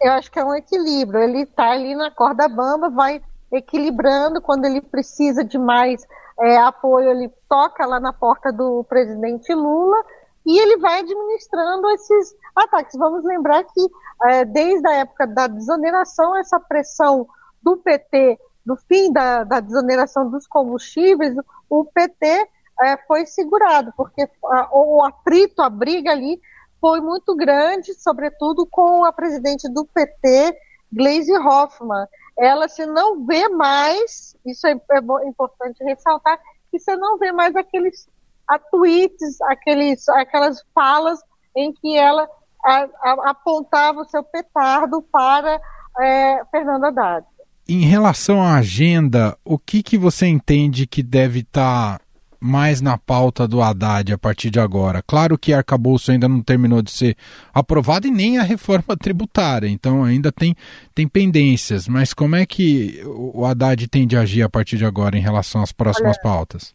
Eu 0.00 0.12
acho 0.12 0.30
que 0.30 0.38
é 0.38 0.44
um 0.44 0.54
equilíbrio. 0.54 1.20
Ele 1.20 1.42
está 1.42 1.70
ali 1.70 1.94
na 1.94 2.10
corda 2.10 2.48
bamba, 2.48 2.90
vai 2.90 3.22
equilibrando 3.50 4.40
quando 4.40 4.64
ele 4.64 4.80
precisa 4.80 5.44
de 5.44 5.58
mais 5.58 6.02
é, 6.40 6.56
apoio, 6.58 7.10
ele 7.10 7.30
toca 7.48 7.86
lá 7.86 8.00
na 8.00 8.12
porta 8.12 8.50
do 8.50 8.84
presidente 8.84 9.54
Lula 9.54 9.96
e 10.44 10.58
ele 10.58 10.78
vai 10.78 11.00
administrando 11.00 11.88
esses 11.90 12.34
ataques. 12.56 12.98
Vamos 12.98 13.24
lembrar 13.24 13.62
que 13.64 13.88
é, 14.24 14.44
desde 14.44 14.86
a 14.88 14.94
época 14.94 15.26
da 15.26 15.46
desoneração, 15.46 16.36
essa 16.36 16.58
pressão 16.58 17.26
do 17.62 17.76
PT 17.76 18.38
do 18.64 18.76
fim 18.76 19.12
da, 19.12 19.44
da 19.44 19.60
desoneração 19.60 20.30
dos 20.30 20.46
combustíveis, 20.46 21.34
o 21.68 21.84
PT 21.84 22.48
é, 22.80 22.96
foi 23.06 23.26
segurado, 23.26 23.92
porque 23.96 24.28
a, 24.44 24.68
o 24.72 25.04
atrito, 25.04 25.62
a 25.62 25.68
briga 25.68 26.10
ali 26.10 26.40
foi 26.80 27.00
muito 27.00 27.36
grande, 27.36 27.94
sobretudo 27.94 28.66
com 28.66 29.04
a 29.04 29.12
presidente 29.12 29.68
do 29.68 29.84
PT, 29.84 30.56
Gleisi 30.92 31.32
Hoffmann. 31.32 32.06
Ela 32.38 32.68
se 32.68 32.84
não 32.86 33.24
vê 33.24 33.48
mais, 33.48 34.36
isso 34.44 34.66
é, 34.66 34.72
é 34.72 35.28
importante 35.28 35.84
ressaltar, 35.84 36.38
que 36.70 36.78
você 36.78 36.96
não 36.96 37.18
vê 37.18 37.30
mais 37.30 37.54
aqueles 37.54 38.08
a 38.48 38.58
tweets, 38.58 39.40
aqueles, 39.42 40.08
aquelas 40.08 40.62
falas 40.74 41.20
em 41.56 41.72
que 41.72 41.96
ela 41.96 42.28
a, 42.64 42.88
a, 43.00 43.30
apontava 43.30 44.00
o 44.00 44.08
seu 44.08 44.22
petardo 44.22 45.02
para 45.02 45.60
é, 46.00 46.44
Fernando 46.50 46.84
Haddad. 46.84 47.26
Em 47.74 47.86
relação 47.86 48.42
à 48.42 48.56
agenda, 48.56 49.34
o 49.42 49.58
que, 49.58 49.82
que 49.82 49.96
você 49.96 50.26
entende 50.26 50.86
que 50.86 51.02
deve 51.02 51.38
estar 51.38 51.98
tá 51.98 52.04
mais 52.38 52.82
na 52.82 52.98
pauta 52.98 53.48
do 53.48 53.62
Haddad 53.62 54.12
a 54.12 54.18
partir 54.18 54.50
de 54.50 54.60
agora? 54.60 55.02
Claro 55.02 55.38
que 55.38 55.54
arcabouço 55.54 56.12
ainda 56.12 56.28
não 56.28 56.42
terminou 56.42 56.82
de 56.82 56.90
ser 56.90 57.16
aprovado 57.50 58.06
e 58.06 58.10
nem 58.10 58.36
a 58.36 58.42
reforma 58.42 58.94
tributária, 58.94 59.68
então 59.68 60.04
ainda 60.04 60.30
tem, 60.30 60.54
tem 60.94 61.08
pendências. 61.08 61.88
Mas 61.88 62.12
como 62.12 62.36
é 62.36 62.44
que 62.44 63.02
o 63.06 63.46
Haddad 63.46 63.88
tem 63.88 64.06
de 64.06 64.18
agir 64.18 64.42
a 64.42 64.50
partir 64.50 64.76
de 64.76 64.84
agora 64.84 65.16
em 65.16 65.22
relação 65.22 65.62
às 65.62 65.72
próximas 65.72 66.18
Olha, 66.18 66.22
pautas? 66.22 66.74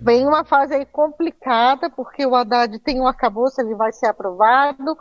Vem 0.00 0.26
uma 0.26 0.42
fase 0.42 0.72
aí 0.72 0.86
complicada, 0.86 1.90
porque 1.90 2.24
o 2.24 2.34
Haddad 2.34 2.78
tem 2.78 2.98
um 2.98 3.06
arcabouço, 3.06 3.60
ele 3.60 3.74
vai 3.74 3.92
ser 3.92 4.06
aprovado, 4.06 4.96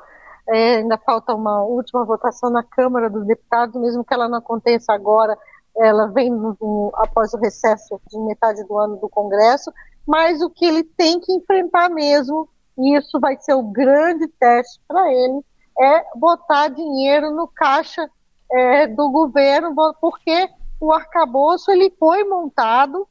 é, 0.49 0.77
ainda 0.77 0.97
falta 0.97 1.33
uma 1.33 1.63
última 1.63 2.03
votação 2.03 2.49
na 2.49 2.63
Câmara 2.63 3.09
dos 3.09 3.25
Deputados, 3.25 3.79
mesmo 3.79 4.03
que 4.03 4.13
ela 4.13 4.27
não 4.27 4.39
aconteça 4.39 4.93
agora, 4.93 5.37
ela 5.77 6.07
vem 6.07 6.29
no, 6.29 6.57
no, 6.59 6.91
após 6.95 7.33
o 7.33 7.37
recesso 7.37 8.01
de 8.09 8.19
metade 8.19 8.63
do 8.65 8.77
ano 8.77 8.97
do 8.97 9.07
Congresso, 9.07 9.71
mas 10.07 10.41
o 10.41 10.49
que 10.49 10.65
ele 10.65 10.83
tem 10.83 11.19
que 11.19 11.31
enfrentar 11.31 11.89
mesmo, 11.89 12.49
e 12.77 12.97
isso 12.97 13.19
vai 13.19 13.37
ser 13.37 13.53
o 13.53 13.63
grande 13.63 14.27
teste 14.39 14.81
para 14.87 15.11
ele, 15.11 15.41
é 15.79 16.03
botar 16.15 16.69
dinheiro 16.69 17.31
no 17.31 17.47
caixa 17.47 18.09
é, 18.51 18.87
do 18.87 19.09
governo, 19.11 19.73
porque 20.01 20.49
o 20.81 20.91
arcabouço 20.91 21.71
ele 21.71 21.93
foi 21.99 22.23
montado 22.23 23.07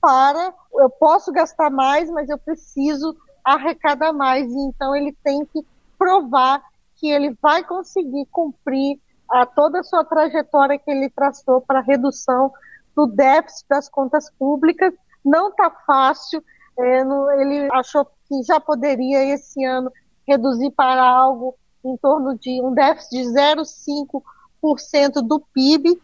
para 0.00 0.52
eu 0.74 0.90
posso 0.90 1.32
gastar 1.32 1.70
mais, 1.70 2.10
mas 2.10 2.28
eu 2.28 2.36
preciso 2.36 3.16
arrecadar 3.44 4.12
mais, 4.12 4.52
então 4.52 4.94
ele 4.94 5.16
tem 5.24 5.44
que 5.46 5.64
provar 5.98 6.62
que 7.02 7.10
ele 7.10 7.36
vai 7.42 7.64
conseguir 7.64 8.26
cumprir 8.30 9.00
a 9.28 9.44
toda 9.44 9.80
a 9.80 9.82
sua 9.82 10.04
trajetória 10.04 10.78
que 10.78 10.88
ele 10.88 11.10
traçou 11.10 11.60
para 11.60 11.80
redução 11.80 12.52
do 12.94 13.08
déficit 13.08 13.66
das 13.68 13.88
contas 13.88 14.30
públicas. 14.38 14.94
Não 15.24 15.48
está 15.48 15.68
fácil. 15.84 16.40
É, 16.78 17.00
ele 17.40 17.68
achou 17.72 18.04
que 18.04 18.40
já 18.44 18.60
poderia 18.60 19.34
esse 19.34 19.64
ano 19.64 19.90
reduzir 20.26 20.70
para 20.70 21.02
algo 21.02 21.56
em 21.84 21.96
torno 21.96 22.38
de 22.38 22.62
um 22.62 22.72
déficit 22.72 23.10
de 23.10 23.24
0,5% 23.30 25.22
do 25.26 25.40
PIB. 25.52 26.00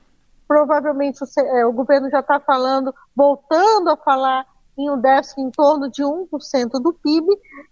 Provavelmente 0.48 1.22
o, 1.22 1.26
é, 1.40 1.64
o 1.64 1.72
governo 1.72 2.10
já 2.10 2.18
está 2.18 2.40
falando, 2.40 2.92
voltando 3.14 3.90
a 3.90 3.96
falar 3.96 4.44
em 4.76 4.90
um 4.90 5.00
déficit 5.00 5.42
em 5.42 5.50
torno 5.52 5.88
de 5.88 6.02
1% 6.02 6.70
do 6.82 6.92
PIB. 6.92 7.28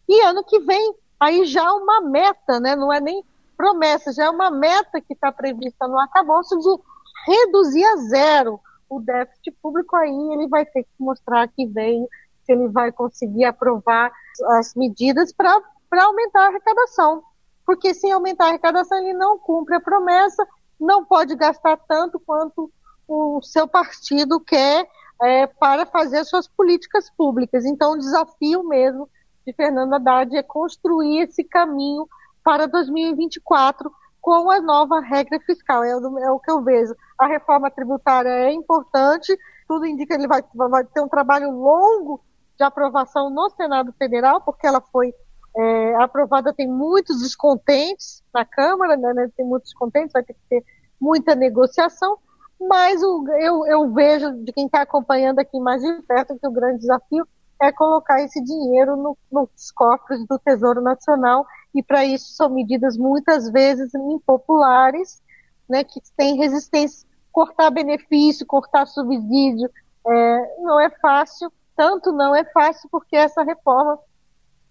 E 0.09 0.21
ano 0.23 0.45
que 0.45 0.61
vem 0.61 0.95
aí 1.21 1.45
já 1.45 1.65
é 1.65 1.71
uma 1.71 2.01
meta, 2.01 2.61
né? 2.61 2.77
não 2.77 2.93
é 2.93 3.01
nem 3.01 3.25
promessa, 3.57 4.13
já 4.13 4.25
é 4.25 4.31
uma 4.31 4.51
meta 4.51 5.01
que 5.01 5.15
está 5.15 5.33
prevista 5.33 5.89
no 5.89 5.99
arcabouço 5.99 6.59
de 6.59 7.33
reduzir 7.33 7.85
a 7.85 7.97
zero 7.97 8.61
o 8.89 9.01
déficit 9.01 9.57
público, 9.61 9.97
aí 9.97 10.33
ele 10.33 10.47
vai 10.47 10.65
ter 10.65 10.85
que 10.85 10.91
mostrar 11.01 11.49
que 11.49 11.67
veio, 11.67 12.09
se 12.45 12.53
ele 12.53 12.69
vai 12.69 12.93
conseguir 12.93 13.45
aprovar 13.45 14.13
as 14.51 14.75
medidas 14.75 15.33
para 15.33 15.61
aumentar 16.05 16.45
a 16.45 16.49
arrecadação. 16.49 17.23
Porque 17.65 17.93
sem 17.93 18.13
aumentar 18.13 18.45
a 18.45 18.49
arrecadação, 18.51 18.99
ele 18.99 19.15
não 19.15 19.39
cumpre 19.39 19.75
a 19.75 19.81
promessa, 19.81 20.47
não 20.79 21.05
pode 21.05 21.35
gastar 21.35 21.77
tanto 21.89 22.21
quanto 22.21 22.71
o 23.09 23.41
seu 23.43 23.67
partido 23.67 24.39
quer 24.39 24.89
é, 25.23 25.47
para 25.47 25.87
fazer 25.87 26.25
suas 26.25 26.47
políticas 26.47 27.11
públicas. 27.11 27.65
Então, 27.65 27.93
o 27.93 27.99
desafio 27.99 28.63
mesmo 28.63 29.09
de 29.47 29.53
Fernando 29.53 29.95
Haddad 29.95 30.37
é 30.37 30.43
construir 30.43 31.21
esse 31.21 31.45
caminho 31.45 32.09
para 32.43 32.67
2024 32.67 33.91
com 34.21 34.51
a 34.51 34.61
nova 34.61 34.99
regra 35.01 35.39
fiscal. 35.41 35.85
É, 35.85 35.91
é, 35.91 36.31
o 36.31 36.41
que 36.41 36.51
eu 36.51 36.63
vejo. 36.63 36.95
A 37.17 37.27
reforma 37.27 37.71
tributária 37.71 38.29
é 38.29 38.53
importante, 38.53 39.39
tudo 39.69 39.87
indica 39.87 40.15
que 40.15 40.21
ele 40.21 40.29
vai, 40.29 40.43
vai 40.55 40.85
ter 40.85 41.01
um 41.01 41.09
trabalho 41.09 41.51
longo 41.51 42.21
de 42.59 42.65
aprovação 42.65 43.31
no 43.31 43.49
Senado 43.51 43.93
Federal, 43.93 44.41
porque 44.41 44.67
ela 44.67 44.81
foi 44.81 45.15
é, 45.57 45.95
aprovada, 45.97 46.53
tem 46.53 46.69
muitos 46.69 47.23
descontentes 47.23 48.23
na 48.35 48.45
Câmara, 48.45 48.97
né, 48.97 49.13
né 49.15 49.31
tem 49.37 49.47
muitos 49.47 49.71
descontentes, 49.71 50.13
vai 50.13 50.23
ter 50.23 50.35
que 50.35 50.41
ter 50.49 50.65
muita 51.01 51.35
negociação, 51.35 52.19
mas 52.61 53.03
o, 53.03 53.25
eu, 53.39 53.67
eu 53.67 53.93
vejo 53.93 54.33
de 54.45 54.53
quem 54.53 54.67
está 54.67 54.83
acompanhando 54.83 55.39
aqui 55.39 55.59
mais 55.61 55.83
de 55.83 56.03
perto 56.03 56.39
que 56.39 56.47
o 56.47 56.53
grande 56.53 56.81
desafio 56.81 57.27
é 57.61 57.73
colocar 57.73 58.23
esse 58.23 58.43
dinheiro 58.43 58.97
no, 58.97 59.17
nos 59.31 59.71
cofres 59.71 60.27
do 60.27 60.39
Tesouro 60.39 60.81
Nacional 60.81 61.47
e 61.75 61.83
para 61.83 62.05
isso 62.05 62.33
são 62.35 62.49
medidas 62.49 62.97
muitas 62.97 63.51
vezes 63.51 63.95
impopulares, 63.95 65.23
né, 65.69 65.85
que 65.85 66.01
têm 66.17 66.37
resistência. 66.37 67.07
Cortar 67.33 67.71
benefício, 67.71 68.47
cortar 68.47 68.87
subsídio, 68.87 69.69
é, 70.07 70.57
não 70.61 70.81
é 70.81 70.89
fácil, 70.89 71.53
tanto 71.77 72.13
não 72.13 72.35
é 72.35 72.45
fácil 72.45 72.89
porque 72.91 73.15
essa 73.15 73.43
reforma 73.43 73.99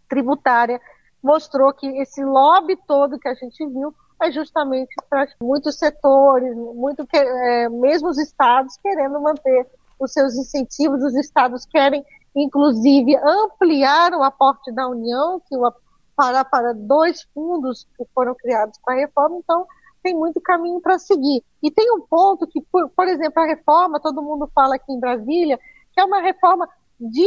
tributária 0.10 0.82
mostrou 1.22 1.72
que 1.74 1.86
esse 2.00 2.24
lobby 2.24 2.78
todo 2.88 3.20
que 3.20 3.28
a 3.28 3.36
gente 3.36 3.66
viu 3.68 3.94
é 4.22 4.32
justamente 4.32 4.96
para 5.10 5.28
muitos 5.42 5.78
setores, 5.78 6.56
muito 6.56 7.06
que, 7.06 7.18
é, 7.18 7.70
mesmo 7.70 8.10
os 8.10 8.18
estados 8.18 8.78
querendo 8.78 9.20
manter 9.22 9.68
os 10.00 10.12
seus 10.12 10.36
incentivos, 10.36 11.04
os 11.04 11.16
estados 11.16 11.66
querem 11.66 12.04
inclusive 12.36 13.16
ampliar 13.16 14.14
o 14.14 14.24
aporte 14.24 14.72
da 14.72 14.88
União, 14.88 15.42
que 15.48 15.56
o 15.56 15.72
para 16.16 16.46
para 16.46 16.74
dois 16.74 17.24
fundos 17.34 17.86
que 17.98 18.06
foram 18.14 18.34
criados 18.36 18.80
para 18.84 18.94
a 18.94 18.98
reforma, 18.98 19.38
então 19.38 19.66
tem 20.02 20.16
muito 20.16 20.40
caminho 20.40 20.80
para 20.80 20.98
seguir. 20.98 21.44
E 21.62 21.70
tem 21.70 21.92
um 21.92 22.02
ponto 22.02 22.48
que, 22.48 22.62
por, 22.62 22.90
por, 22.90 23.08
exemplo, 23.08 23.42
a 23.42 23.48
reforma, 23.48 24.00
todo 24.00 24.22
mundo 24.22 24.50
fala 24.54 24.76
aqui 24.76 24.94
em 24.94 25.00
Brasília, 25.00 25.60
que 25.92 26.00
é 26.00 26.06
uma 26.06 26.22
reforma 26.22 26.70
de 27.00 27.26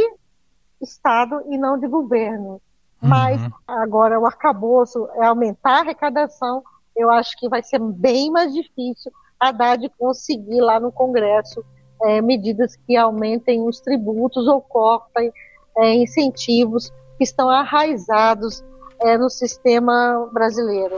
Estado 0.81 1.43
e 1.49 1.57
não 1.57 1.77
de 1.77 1.87
governo. 1.87 2.61
Uhum. 3.01 3.09
Mas 3.09 3.41
agora 3.67 4.19
o 4.19 4.25
arcabouço 4.25 5.07
é 5.15 5.25
aumentar 5.25 5.77
a 5.77 5.81
arrecadação, 5.81 6.63
eu 6.95 7.11
acho 7.11 7.37
que 7.37 7.47
vai 7.47 7.61
ser 7.61 7.79
bem 7.79 8.31
mais 8.31 8.53
difícil 8.53 9.11
a 9.39 9.49
Haddad 9.49 9.89
conseguir 9.97 10.59
lá 10.59 10.79
no 10.79 10.91
Congresso 10.91 11.63
é, 12.03 12.21
medidas 12.21 12.75
que 12.87 12.95
aumentem 12.95 13.61
os 13.61 13.79
tributos 13.79 14.47
ou 14.47 14.61
cortem 14.61 15.31
é, 15.77 15.95
incentivos 15.95 16.91
que 17.17 17.23
estão 17.23 17.49
arraizados 17.49 18.63
é, 19.01 19.17
no 19.17 19.29
sistema 19.29 20.29
brasileiro. 20.33 20.95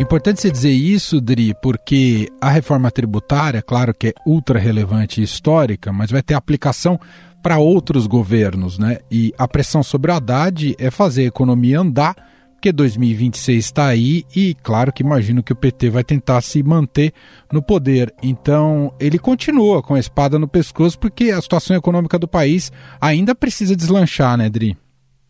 Importante 0.00 0.40
você 0.40 0.50
dizer 0.50 0.72
isso, 0.72 1.20
Dri, 1.20 1.54
porque 1.62 2.28
a 2.40 2.50
reforma 2.50 2.90
tributária, 2.90 3.62
claro 3.62 3.94
que 3.94 4.08
é 4.08 4.12
ultra 4.26 4.58
relevante 4.58 5.20
e 5.20 5.24
histórica, 5.24 5.92
mas 5.92 6.10
vai 6.10 6.20
ter 6.20 6.34
aplicação 6.34 6.98
para 7.42 7.58
outros 7.58 8.06
governos, 8.06 8.78
né? 8.78 8.98
E 9.10 9.32
a 9.38 9.46
pressão 9.46 9.82
sobre 9.82 10.10
o 10.10 10.14
Haddad 10.14 10.74
é 10.78 10.90
fazer 10.90 11.22
a 11.22 11.26
economia 11.26 11.80
andar 11.80 12.16
porque 12.64 12.72
2026 12.72 13.62
está 13.62 13.88
aí 13.88 14.24
e, 14.34 14.54
claro, 14.54 14.90
que 14.90 15.02
imagino 15.02 15.42
que 15.42 15.52
o 15.52 15.56
PT 15.56 15.90
vai 15.90 16.02
tentar 16.02 16.40
se 16.40 16.62
manter 16.62 17.12
no 17.52 17.62
poder. 17.62 18.14
Então, 18.22 18.90
ele 18.98 19.18
continua 19.18 19.82
com 19.82 19.92
a 19.92 19.98
espada 19.98 20.38
no 20.38 20.48
pescoço 20.48 20.98
porque 20.98 21.30
a 21.30 21.42
situação 21.42 21.76
econômica 21.76 22.18
do 22.18 22.26
país 22.26 22.72
ainda 22.98 23.34
precisa 23.34 23.76
deslanchar, 23.76 24.38
né, 24.38 24.48
Dri? 24.48 24.78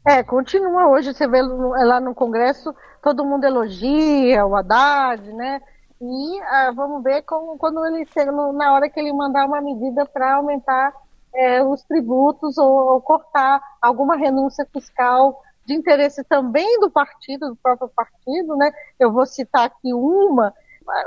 É, 0.06 0.22
continua 0.22 0.86
hoje, 0.86 1.12
você 1.12 1.26
vê 1.26 1.42
lá 1.42 1.98
no 1.98 2.14
Congresso, 2.14 2.72
todo 3.02 3.24
mundo 3.24 3.42
elogia 3.42 4.46
o 4.46 4.54
Haddad, 4.54 5.20
né? 5.32 5.60
E 6.00 6.40
ah, 6.42 6.72
vamos 6.72 7.02
ver 7.02 7.22
como, 7.22 7.58
quando 7.58 7.84
ele 7.86 8.06
na 8.56 8.74
hora 8.74 8.88
que 8.88 9.00
ele 9.00 9.12
mandar 9.12 9.44
uma 9.46 9.60
medida 9.60 10.06
para 10.06 10.36
aumentar 10.36 10.92
é, 11.34 11.64
os 11.64 11.82
tributos 11.82 12.58
ou, 12.58 12.92
ou 12.92 13.00
cortar 13.00 13.60
alguma 13.82 14.14
renúncia 14.14 14.64
fiscal 14.72 15.42
de 15.64 15.74
interesse 15.74 16.22
também 16.24 16.80
do 16.80 16.90
partido, 16.90 17.50
do 17.50 17.56
próprio 17.56 17.88
partido, 17.88 18.56
né? 18.56 18.72
Eu 18.98 19.12
vou 19.12 19.26
citar 19.26 19.64
aqui 19.64 19.92
uma, 19.92 20.52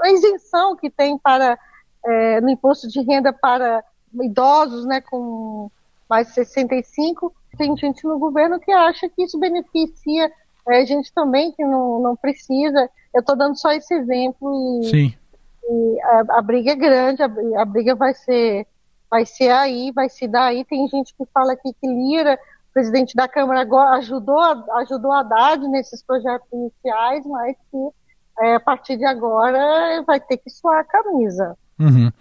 a 0.03 0.09
isenção 0.09 0.75
que 0.75 0.89
tem 0.89 1.17
para 1.17 1.57
é, 2.05 2.41
no 2.41 2.49
imposto 2.49 2.87
de 2.87 3.01
renda 3.01 3.31
para 3.33 3.83
idosos, 4.21 4.85
né, 4.85 5.01
com 5.01 5.69
mais 6.09 6.27
de 6.27 6.33
65. 6.33 7.33
Tem 7.57 7.75
gente 7.75 8.05
no 8.05 8.17
governo 8.17 8.59
que 8.59 8.71
acha 8.71 9.09
que 9.09 9.23
isso 9.23 9.37
beneficia 9.39 10.31
é, 10.69 10.85
gente 10.85 11.13
também 11.13 11.51
que 11.51 11.63
não, 11.63 11.99
não 12.01 12.15
precisa. 12.15 12.89
Eu 13.13 13.21
estou 13.21 13.35
dando 13.35 13.57
só 13.57 13.71
esse 13.71 13.93
exemplo 13.93 14.81
e, 14.81 14.89
Sim. 14.89 15.13
e 15.63 16.01
a, 16.01 16.37
a, 16.37 16.41
briga 16.41 16.71
é 16.71 16.75
grande, 16.75 17.23
a, 17.23 17.29
a 17.57 17.65
briga 17.65 17.95
vai 17.95 18.13
ser 18.13 18.67
vai 19.09 19.25
ser 19.25 19.49
aí, 19.49 19.91
vai 19.93 20.09
se 20.09 20.27
dar 20.27 20.47
aí. 20.47 20.65
Tem 20.65 20.87
gente 20.89 21.15
que 21.15 21.25
fala 21.33 21.53
aqui 21.53 21.73
que 21.79 21.87
Lira 21.87 22.37
presidente 22.77 23.15
da 23.15 23.27
Câmara 23.27 23.67
ajudou, 23.95 24.39
ajudou 24.39 25.11
a 25.11 25.21
Haddad 25.21 25.67
nesses 25.67 26.03
projetos 26.03 26.47
iniciais, 26.53 27.25
mas 27.25 27.55
que 27.71 28.45
é, 28.45 28.53
a 28.53 28.59
partir 28.59 28.97
de 28.97 29.03
agora 29.03 30.03
vai 30.05 30.19
ter 30.19 30.37
que 30.37 30.47
suar 30.47 30.81
a 30.81 30.83
camisa. 30.83 31.57
Uhum. 31.79 32.11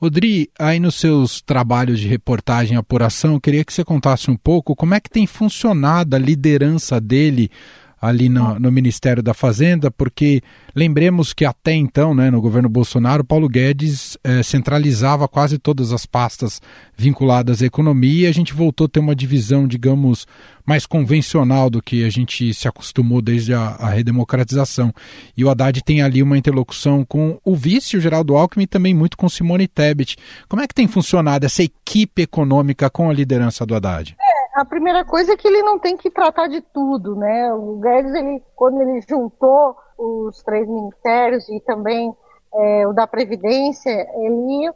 Odri, 0.00 0.50
aí 0.58 0.80
nos 0.80 0.94
seus 0.94 1.42
trabalhos 1.42 2.00
de 2.00 2.08
reportagem 2.08 2.74
e 2.74 2.78
apuração, 2.78 3.34
eu 3.34 3.40
queria 3.40 3.62
que 3.62 3.72
você 3.72 3.84
contasse 3.84 4.30
um 4.30 4.36
pouco 4.36 4.74
como 4.74 4.94
é 4.94 5.00
que 5.00 5.10
tem 5.10 5.26
funcionado 5.26 6.16
a 6.16 6.18
liderança 6.18 6.98
dele 6.98 7.50
ali 8.00 8.28
no, 8.28 8.58
no, 8.58 8.70
Ministério 8.70 9.22
da 9.22 9.34
Fazenda, 9.34 9.90
porque 9.90 10.40
lembremos 10.74 11.32
que 11.32 11.44
até 11.44 11.72
então, 11.72 12.14
né, 12.14 12.30
no 12.30 12.40
governo 12.40 12.68
Bolsonaro, 12.68 13.24
Paulo 13.24 13.48
Guedes 13.48 14.16
eh, 14.22 14.42
centralizava 14.42 15.26
quase 15.26 15.58
todas 15.58 15.92
as 15.92 16.06
pastas 16.06 16.60
vinculadas 16.96 17.62
à 17.62 17.66
economia 17.66 18.26
e 18.26 18.26
a 18.26 18.32
gente 18.32 18.54
voltou 18.54 18.86
a 18.86 18.88
ter 18.88 19.00
uma 19.00 19.16
divisão, 19.16 19.66
digamos, 19.66 20.26
mais 20.64 20.86
convencional 20.86 21.70
do 21.70 21.82
que 21.82 22.04
a 22.04 22.10
gente 22.10 22.52
se 22.52 22.68
acostumou 22.68 23.22
desde 23.22 23.54
a, 23.54 23.60
a 23.60 23.88
redemocratização. 23.88 24.92
E 25.36 25.44
o 25.44 25.50
Haddad 25.50 25.82
tem 25.82 26.02
ali 26.02 26.22
uma 26.22 26.36
interlocução 26.36 27.04
com 27.04 27.40
o 27.44 27.56
vice, 27.56 27.96
o 27.96 28.00
Geraldo 28.00 28.36
Alckmin, 28.36 28.64
e 28.64 28.66
também 28.66 28.94
muito 28.94 29.16
com 29.16 29.28
Simone 29.28 29.66
Tebet. 29.66 30.16
Como 30.48 30.62
é 30.62 30.68
que 30.68 30.74
tem 30.74 30.86
funcionado 30.86 31.46
essa 31.46 31.62
equipe 31.62 32.22
econômica 32.22 32.90
com 32.90 33.08
a 33.08 33.12
liderança 33.12 33.64
do 33.64 33.74
Haddad? 33.74 34.14
A 34.58 34.64
primeira 34.64 35.04
coisa 35.04 35.32
é 35.32 35.36
que 35.36 35.46
ele 35.46 35.62
não 35.62 35.78
tem 35.78 35.96
que 35.96 36.10
tratar 36.10 36.48
de 36.48 36.60
tudo, 36.60 37.14
né? 37.14 37.54
O 37.54 37.76
Guedes, 37.76 38.12
ele, 38.12 38.42
quando 38.56 38.80
ele 38.82 39.00
juntou 39.08 39.76
os 39.96 40.42
três 40.42 40.66
ministérios 40.66 41.48
e 41.48 41.60
também 41.60 42.12
é, 42.52 42.84
o 42.84 42.92
da 42.92 43.06
Previdência, 43.06 43.90
ele, 44.16 44.72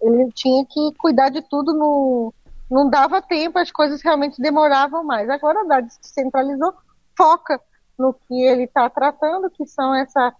ele 0.00 0.32
tinha 0.32 0.64
que 0.64 0.90
cuidar 0.96 1.28
de 1.28 1.42
tudo, 1.42 1.74
no, 1.74 2.32
não 2.70 2.88
dava 2.88 3.20
tempo, 3.20 3.58
as 3.58 3.70
coisas 3.70 4.00
realmente 4.00 4.40
demoravam 4.40 5.04
mais. 5.04 5.28
Agora 5.28 5.58
a 5.58 5.62
Haddad 5.64 5.92
se 5.92 6.14
centralizou, 6.14 6.72
foca 7.14 7.60
no 7.98 8.14
que 8.14 8.42
ele 8.42 8.64
está 8.64 8.88
tratando, 8.88 9.50
que 9.50 9.66
são 9.66 9.94
essa, 9.94 10.34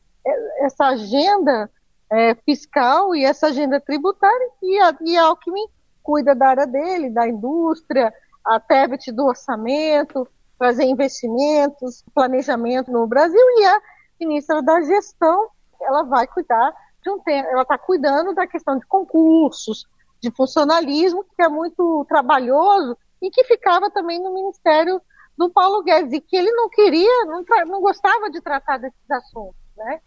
essa 0.61 0.87
agenda 0.87 1.71
é, 2.11 2.35
fiscal 2.35 3.15
e 3.15 3.27
essa 3.27 3.49
agenda 3.49 3.79
tributária, 3.79 4.49
e 4.63 4.79
a, 4.79 4.97
e 5.03 5.19
a 5.19 5.25
Alckmin 5.25 5.67
cuida 6.03 6.35
da 6.35 6.49
área 6.49 6.67
dele, 6.67 7.11
da 7.11 7.29
indústria, 7.29 8.11
a 8.47 8.61
Tebet 8.61 9.11
do 9.13 9.27
orçamento, 9.27 10.27
fazer 10.59 10.85
investimentos, 10.85 12.05
planejamento 12.15 12.91
no 12.91 13.07
Brasil 13.07 13.41
e 13.59 13.65
a 13.67 13.81
ministra 14.21 14.63
da 14.63 14.81
gestão, 14.81 15.49
ela 15.81 16.03
vai 16.05 16.27
cuidar 16.27 16.75
de 17.03 17.11
um 17.11 17.19
tema, 17.19 17.49
ela 17.49 17.63
está 17.63 17.77
cuidando 17.77 18.35
da 18.35 18.47
questão 18.47 18.79
de 18.79 18.87
concursos, 18.87 19.87
de 20.21 20.31
funcionalismo, 20.31 21.25
que 21.25 21.43
é 21.43 21.49
muito 21.49 22.05
trabalhoso 22.09 22.97
e 23.21 23.31
que 23.31 23.45
ficava 23.45 23.91
também 23.91 24.23
no 24.23 24.33
Ministério 24.33 25.01
do 25.37 25.51
Paulo 25.51 25.83
Guedes 25.83 26.13
e 26.13 26.21
que 26.21 26.37
ele 26.37 26.51
não 26.53 26.69
queria, 26.71 27.25
não, 27.27 27.45
não 27.67 27.81
gostava 27.81 28.31
de 28.31 28.41
tratar 28.41 28.79
desses 28.79 29.11
assuntos, 29.11 29.61
né? 29.77 30.01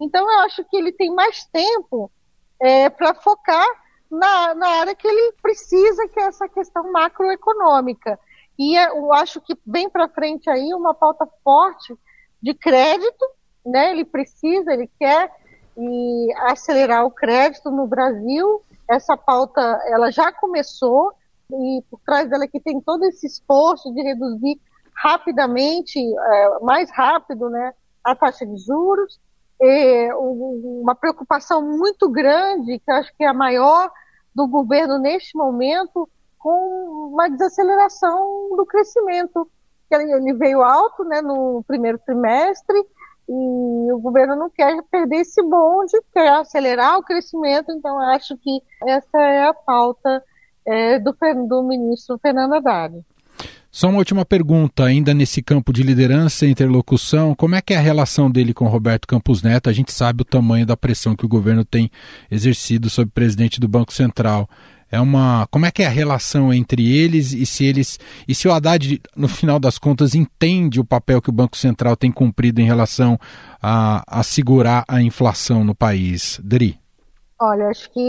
Então 0.00 0.28
eu 0.30 0.40
acho 0.40 0.64
que 0.64 0.76
ele 0.76 0.90
tem 0.92 1.14
mais 1.14 1.44
tempo 1.46 2.10
é, 2.60 2.90
para 2.90 3.14
focar 3.14 3.66
na, 4.12 4.54
na 4.54 4.68
área 4.80 4.94
que 4.94 5.08
ele 5.08 5.32
precisa, 5.40 6.06
que 6.08 6.20
é 6.20 6.24
essa 6.24 6.46
questão 6.46 6.92
macroeconômica. 6.92 8.20
E 8.58 8.76
é, 8.76 8.90
eu 8.90 9.10
acho 9.14 9.40
que 9.40 9.56
bem 9.64 9.88
para 9.88 10.08
frente 10.08 10.50
aí 10.50 10.74
uma 10.74 10.92
pauta 10.92 11.26
forte 11.42 11.96
de 12.40 12.52
crédito, 12.52 13.24
né? 13.64 13.90
Ele 13.90 14.04
precisa, 14.04 14.70
ele 14.70 14.90
quer 15.00 15.32
e 15.78 16.28
acelerar 16.40 17.06
o 17.06 17.10
crédito 17.10 17.70
no 17.70 17.86
Brasil. 17.86 18.62
Essa 18.86 19.16
pauta 19.16 19.60
ela 19.86 20.10
já 20.10 20.30
começou 20.30 21.14
e 21.50 21.82
por 21.90 21.98
trás 22.04 22.28
dela 22.28 22.46
que 22.46 22.60
tem 22.60 22.82
todo 22.82 23.04
esse 23.04 23.26
esforço 23.26 23.92
de 23.94 24.02
reduzir 24.02 24.60
rapidamente, 24.94 25.98
é, 25.98 26.58
mais 26.60 26.90
rápido, 26.90 27.48
né, 27.48 27.72
a 28.04 28.14
taxa 28.14 28.44
de 28.44 28.58
juros. 28.58 29.18
E 29.58 30.12
uma 30.14 30.94
preocupação 30.94 31.62
muito 31.62 32.10
grande, 32.10 32.78
que 32.78 32.90
acho 32.90 33.16
que 33.16 33.24
é 33.24 33.28
a 33.28 33.34
maior 33.34 33.90
do 34.34 34.46
governo 34.46 34.98
neste 34.98 35.36
momento 35.36 36.08
com 36.38 37.10
uma 37.12 37.28
desaceleração 37.28 38.56
do 38.56 38.66
crescimento. 38.66 39.48
Ele 39.90 40.32
veio 40.34 40.62
alto 40.62 41.04
né, 41.04 41.20
no 41.20 41.62
primeiro 41.66 41.98
trimestre 41.98 42.76
e 43.28 43.92
o 43.92 43.98
governo 44.00 44.34
não 44.34 44.50
quer 44.50 44.82
perder 44.90 45.20
esse 45.20 45.42
bonde, 45.42 46.00
quer 46.12 46.28
acelerar 46.28 46.98
o 46.98 47.02
crescimento, 47.02 47.70
então 47.70 47.98
acho 48.00 48.36
que 48.38 48.60
essa 48.86 49.20
é 49.20 49.46
a 49.46 49.54
pauta 49.54 50.22
é, 50.66 50.98
do, 50.98 51.14
do 51.46 51.62
ministro 51.62 52.18
Fernando 52.18 52.54
Haddad. 52.54 53.04
Só 53.70 53.88
uma 53.88 53.98
última 53.98 54.24
pergunta, 54.24 54.84
ainda 54.84 55.14
nesse 55.14 55.40
campo 55.40 55.72
de 55.72 55.82
liderança 55.82 56.44
e 56.44 56.50
interlocução, 56.50 57.34
como 57.34 57.54
é 57.54 57.62
que 57.62 57.72
é 57.72 57.78
a 57.78 57.80
relação 57.80 58.30
dele 58.30 58.52
com 58.52 58.66
Roberto 58.66 59.06
Campos 59.06 59.42
Neto? 59.42 59.70
A 59.70 59.72
gente 59.72 59.90
sabe 59.92 60.20
o 60.20 60.26
tamanho 60.26 60.66
da 60.66 60.76
pressão 60.76 61.16
que 61.16 61.24
o 61.24 61.28
governo 61.28 61.64
tem 61.64 61.90
exercido 62.30 62.90
sobre 62.90 63.08
o 63.08 63.12
presidente 63.14 63.58
do 63.58 63.66
Banco 63.66 63.92
Central. 63.92 64.46
É 64.90 65.00
uma. 65.00 65.48
Como 65.50 65.64
é 65.64 65.70
que 65.70 65.82
é 65.82 65.86
a 65.86 65.90
relação 65.90 66.52
entre 66.52 66.86
eles 66.94 67.32
e 67.32 67.46
se 67.46 67.64
eles. 67.64 67.98
E 68.28 68.34
se 68.34 68.46
o 68.46 68.52
Haddad, 68.52 69.00
no 69.16 69.26
final 69.26 69.58
das 69.58 69.78
contas, 69.78 70.14
entende 70.14 70.78
o 70.78 70.84
papel 70.84 71.22
que 71.22 71.30
o 71.30 71.32
Banco 71.32 71.56
Central 71.56 71.96
tem 71.96 72.12
cumprido 72.12 72.60
em 72.60 72.66
relação 72.66 73.18
a, 73.62 74.02
a 74.06 74.22
segurar 74.22 74.84
a 74.86 75.00
inflação 75.00 75.64
no 75.64 75.74
país? 75.74 76.38
Dri. 76.44 76.78
Olha, 77.40 77.68
acho 77.68 77.90
que 77.90 78.00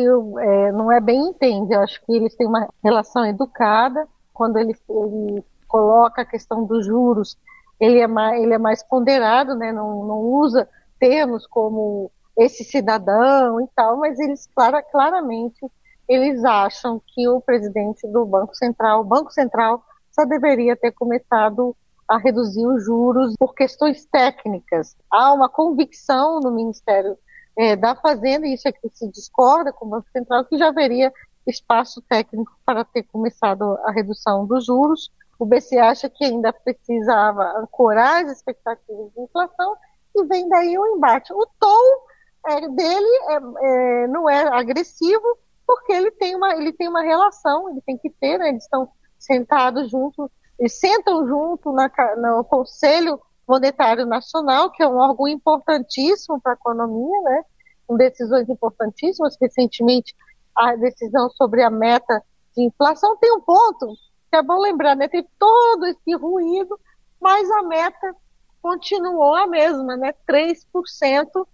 é, 0.41 0.71
não 0.73 0.91
é 0.91 0.99
bem 0.99 1.21
entende. 1.21 1.73
Eu 1.73 1.79
acho 1.79 2.01
que 2.05 2.11
eles 2.11 2.35
têm 2.35 2.45
uma 2.45 2.67
relação 2.83 3.25
educada. 3.25 4.05
Quando 4.33 4.57
ele, 4.57 4.75
ele 4.89 5.43
coloca 5.67 6.21
a 6.21 6.25
questão 6.25 6.65
dos 6.65 6.85
juros, 6.85 7.37
ele 7.79 7.99
é 7.99 8.07
mais, 8.07 8.41
ele 8.41 8.53
é 8.53 8.57
mais 8.57 8.83
ponderado, 8.83 9.55
né? 9.55 9.71
não, 9.71 10.05
não 10.05 10.19
usa 10.19 10.67
termos 10.99 11.45
como 11.47 12.11
esse 12.37 12.63
cidadão 12.63 13.61
e 13.61 13.67
tal, 13.75 13.97
mas 13.97 14.19
eles 14.19 14.47
clara, 14.55 14.81
claramente 14.81 15.59
eles 16.07 16.43
acham 16.43 17.01
que 17.07 17.27
o 17.27 17.39
presidente 17.39 18.07
do 18.07 18.25
Banco 18.25 18.55
Central, 18.55 19.01
o 19.01 19.05
Banco 19.05 19.31
Central 19.31 19.83
só 20.11 20.25
deveria 20.25 20.75
ter 20.75 20.91
começado 20.91 21.75
a 22.07 22.17
reduzir 22.17 22.65
os 22.65 22.83
juros 22.83 23.35
por 23.37 23.55
questões 23.55 24.05
técnicas. 24.05 24.95
Há 25.09 25.33
uma 25.33 25.49
convicção 25.49 26.39
no 26.39 26.51
Ministério 26.51 27.17
é, 27.57 27.75
da 27.75 27.95
Fazenda, 27.95 28.45
e 28.45 28.53
isso 28.53 28.67
é 28.67 28.71
que 28.71 28.89
se 28.89 29.09
discorda 29.09 29.71
com 29.71 29.85
o 29.85 29.89
Banco 29.89 30.09
Central, 30.11 30.45
que 30.45 30.57
já 30.57 30.67
haveria 30.67 31.11
espaço 31.45 32.01
técnico 32.01 32.51
para 32.65 32.83
ter 32.83 33.03
começado 33.03 33.77
a 33.83 33.91
redução 33.91 34.45
dos 34.45 34.65
juros. 34.65 35.11
O 35.37 35.45
BC 35.45 35.77
acha 35.77 36.09
que 36.09 36.23
ainda 36.23 36.53
precisava 36.53 37.59
ancorar 37.59 38.23
as 38.23 38.31
expectativas 38.31 39.11
de 39.13 39.21
inflação 39.21 39.75
e 40.15 40.25
vem 40.25 40.47
daí 40.47 40.77
o 40.77 40.95
embate. 40.95 41.33
O 41.33 41.45
tom 41.59 42.05
é, 42.47 42.67
dele 42.69 43.17
é, 43.29 43.35
é, 43.35 44.07
não 44.07 44.29
é 44.29 44.47
agressivo, 44.47 45.37
porque 45.65 45.93
ele 45.93 46.11
tem 46.11 46.35
uma, 46.35 46.53
ele 46.55 46.71
tem 46.73 46.87
uma 46.87 47.01
relação, 47.01 47.69
ele 47.69 47.81
tem 47.81 47.97
que 47.97 48.09
ter, 48.09 48.37
né, 48.37 48.49
eles 48.49 48.63
estão 48.63 48.89
sentados 49.17 49.89
juntos, 49.89 50.29
eles 50.59 50.79
sentam 50.79 51.25
junto 51.27 51.71
na, 51.71 51.89
no 52.17 52.43
Conselho 52.43 53.19
Monetário 53.47 54.05
Nacional, 54.05 54.71
que 54.71 54.83
é 54.83 54.87
um 54.87 54.97
órgão 54.97 55.27
importantíssimo 55.27 56.39
para 56.41 56.53
a 56.53 56.55
economia, 56.55 57.21
né, 57.21 57.43
com 57.87 57.97
decisões 57.97 58.47
importantíssimas, 58.49 59.37
recentemente 59.39 60.15
a 60.55 60.75
decisão 60.75 61.29
sobre 61.31 61.61
a 61.61 61.69
meta 61.69 62.21
de 62.55 62.63
inflação. 62.63 63.17
Tem 63.17 63.31
um 63.33 63.41
ponto 63.41 63.87
que 64.29 64.37
é 64.37 64.41
bom 64.41 64.59
lembrar, 64.59 64.95
né, 64.95 65.07
tem 65.07 65.25
todo 65.37 65.85
esse 65.85 66.15
ruído, 66.15 66.79
mas 67.21 67.49
a 67.51 67.63
meta 67.63 68.15
continuou 68.61 69.35
a 69.35 69.45
mesma, 69.45 69.95
né, 69.95 70.13
3% 70.27 71.47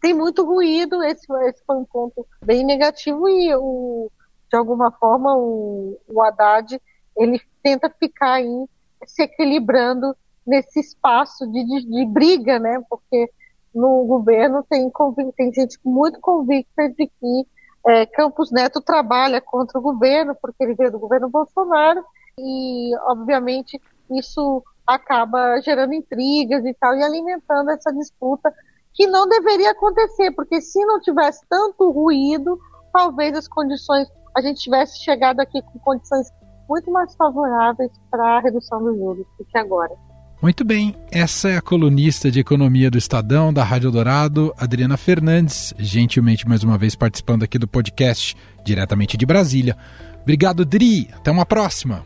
tem 0.00 0.14
muito 0.14 0.44
ruído, 0.44 1.02
esse, 1.02 1.26
esse 1.48 1.64
foi 1.64 1.76
um 1.76 1.84
ponto 1.84 2.26
bem 2.44 2.64
negativo 2.64 3.28
e 3.28 3.52
o, 3.54 4.10
de 4.50 4.56
alguma 4.56 4.92
forma 4.92 5.36
o, 5.36 5.98
o 6.06 6.22
Haddad 6.22 6.80
ele 7.16 7.40
tenta 7.62 7.90
ficar 7.90 8.34
aí 8.34 8.66
se 9.06 9.22
equilibrando 9.22 10.14
nesse 10.46 10.80
espaço 10.80 11.46
de, 11.50 11.64
de, 11.64 11.84
de 11.84 12.06
briga, 12.06 12.58
né? 12.58 12.80
Porque 12.88 13.30
no 13.74 14.04
governo 14.04 14.64
tem, 14.68 14.90
tem 15.36 15.52
gente 15.52 15.78
muito 15.84 16.20
convicta 16.20 16.88
de 16.88 17.06
que 17.06 17.46
é, 17.88 18.04
Campos 18.04 18.52
Neto 18.52 18.82
trabalha 18.82 19.40
contra 19.40 19.78
o 19.78 19.82
governo, 19.82 20.34
porque 20.34 20.62
ele 20.62 20.74
veio 20.74 20.92
do 20.92 20.98
governo 20.98 21.30
Bolsonaro, 21.30 22.04
e 22.38 22.94
obviamente 23.06 23.80
isso 24.10 24.62
acaba 24.86 25.58
gerando 25.62 25.94
intrigas 25.94 26.64
e 26.66 26.74
tal, 26.74 26.94
e 26.94 27.02
alimentando 27.02 27.70
essa 27.70 27.90
disputa 27.90 28.52
que 28.92 29.06
não 29.06 29.26
deveria 29.26 29.70
acontecer, 29.70 30.32
porque 30.32 30.60
se 30.60 30.84
não 30.84 31.00
tivesse 31.00 31.46
tanto 31.48 31.90
ruído, 31.90 32.58
talvez 32.92 33.34
as 33.34 33.48
condições, 33.48 34.06
a 34.36 34.42
gente 34.42 34.60
tivesse 34.60 34.98
chegado 34.98 35.40
aqui 35.40 35.62
com 35.62 35.78
condições 35.78 36.30
muito 36.68 36.90
mais 36.90 37.14
favoráveis 37.16 37.90
para 38.10 38.36
a 38.36 38.40
redução 38.40 38.84
dos 38.84 38.98
juros 38.98 39.26
do 39.38 39.44
que 39.46 39.56
agora. 39.56 39.96
Muito 40.40 40.64
bem, 40.64 40.94
essa 41.10 41.48
é 41.48 41.56
a 41.56 41.60
colunista 41.60 42.30
de 42.30 42.38
economia 42.38 42.88
do 42.88 42.96
Estadão, 42.96 43.52
da 43.52 43.64
Rádio 43.64 43.90
Dourado, 43.90 44.54
Adriana 44.56 44.96
Fernandes, 44.96 45.74
gentilmente 45.76 46.48
mais 46.48 46.62
uma 46.62 46.78
vez 46.78 46.94
participando 46.94 47.42
aqui 47.42 47.58
do 47.58 47.66
podcast, 47.66 48.36
diretamente 48.62 49.16
de 49.16 49.26
Brasília. 49.26 49.76
Obrigado, 50.22 50.64
Dri. 50.64 51.10
Até 51.12 51.32
uma 51.32 51.44
próxima. 51.44 52.04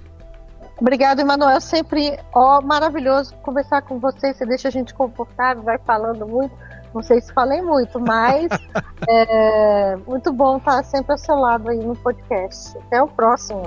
Obrigado, 0.80 1.20
Emanuel. 1.20 1.60
Sempre 1.60 2.18
ó, 2.34 2.62
maravilhoso 2.62 3.34
conversar 3.42 3.82
com 3.82 3.98
você. 3.98 4.32
Você 4.32 4.46
deixa 4.46 4.68
a 4.68 4.70
gente 4.70 4.94
confortável, 4.94 5.62
vai 5.62 5.78
falando 5.78 6.26
muito. 6.26 6.56
Não 6.94 7.02
sei 7.02 7.20
se 7.20 7.32
falei 7.34 7.60
muito, 7.60 8.00
mas 8.00 8.48
é 9.08 9.96
muito 10.06 10.32
bom 10.32 10.56
estar 10.56 10.82
sempre 10.84 11.12
ao 11.12 11.18
seu 11.18 11.36
lado 11.36 11.68
aí 11.68 11.78
no 11.78 11.94
podcast. 11.96 12.78
Até 12.78 13.02
o 13.02 13.08
próximo. 13.08 13.62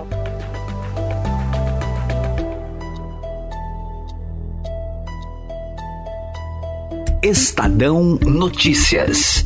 Estadão 7.26 8.20
Notícias. 8.22 9.44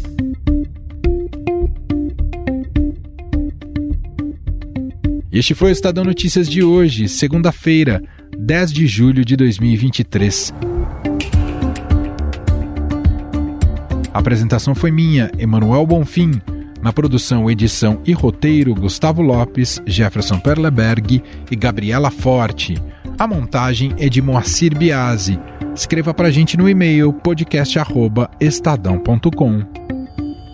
Este 5.31 5.55
foi 5.55 5.69
o 5.69 5.71
Estadão 5.71 6.03
Notícias 6.03 6.49
de 6.49 6.61
hoje, 6.61 7.07
segunda-feira, 7.07 8.03
10 8.37 8.73
de 8.73 8.85
julho 8.85 9.23
de 9.23 9.37
2023. 9.37 10.53
A 14.13 14.19
apresentação 14.19 14.75
foi 14.75 14.91
minha, 14.91 15.31
Emanuel 15.39 15.85
Bonfim. 15.85 16.31
Na 16.81 16.91
produção, 16.91 17.49
edição 17.49 18.01
e 18.05 18.11
roteiro, 18.11 18.75
Gustavo 18.75 19.21
Lopes, 19.21 19.81
Jefferson 19.85 20.37
Perleberg 20.37 21.23
e 21.49 21.55
Gabriela 21.55 22.11
Forte. 22.11 22.75
A 23.19 23.27
montagem 23.27 23.93
é 23.97 24.07
de 24.07 24.21
Moacir 24.21 24.77
Biasi. 24.77 25.37
Escreva 25.75 26.13
para 26.13 26.29
a 26.29 26.31
gente 26.31 26.55
no 26.55 26.69
e-mail 26.69 27.11
podcast@estadão.com. 27.11 29.65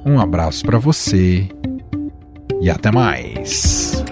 Um 0.03 0.19
abraço 0.19 0.65
para 0.65 0.79
você 0.79 1.47
e 2.59 2.67
até 2.67 2.91
mais. 2.91 4.03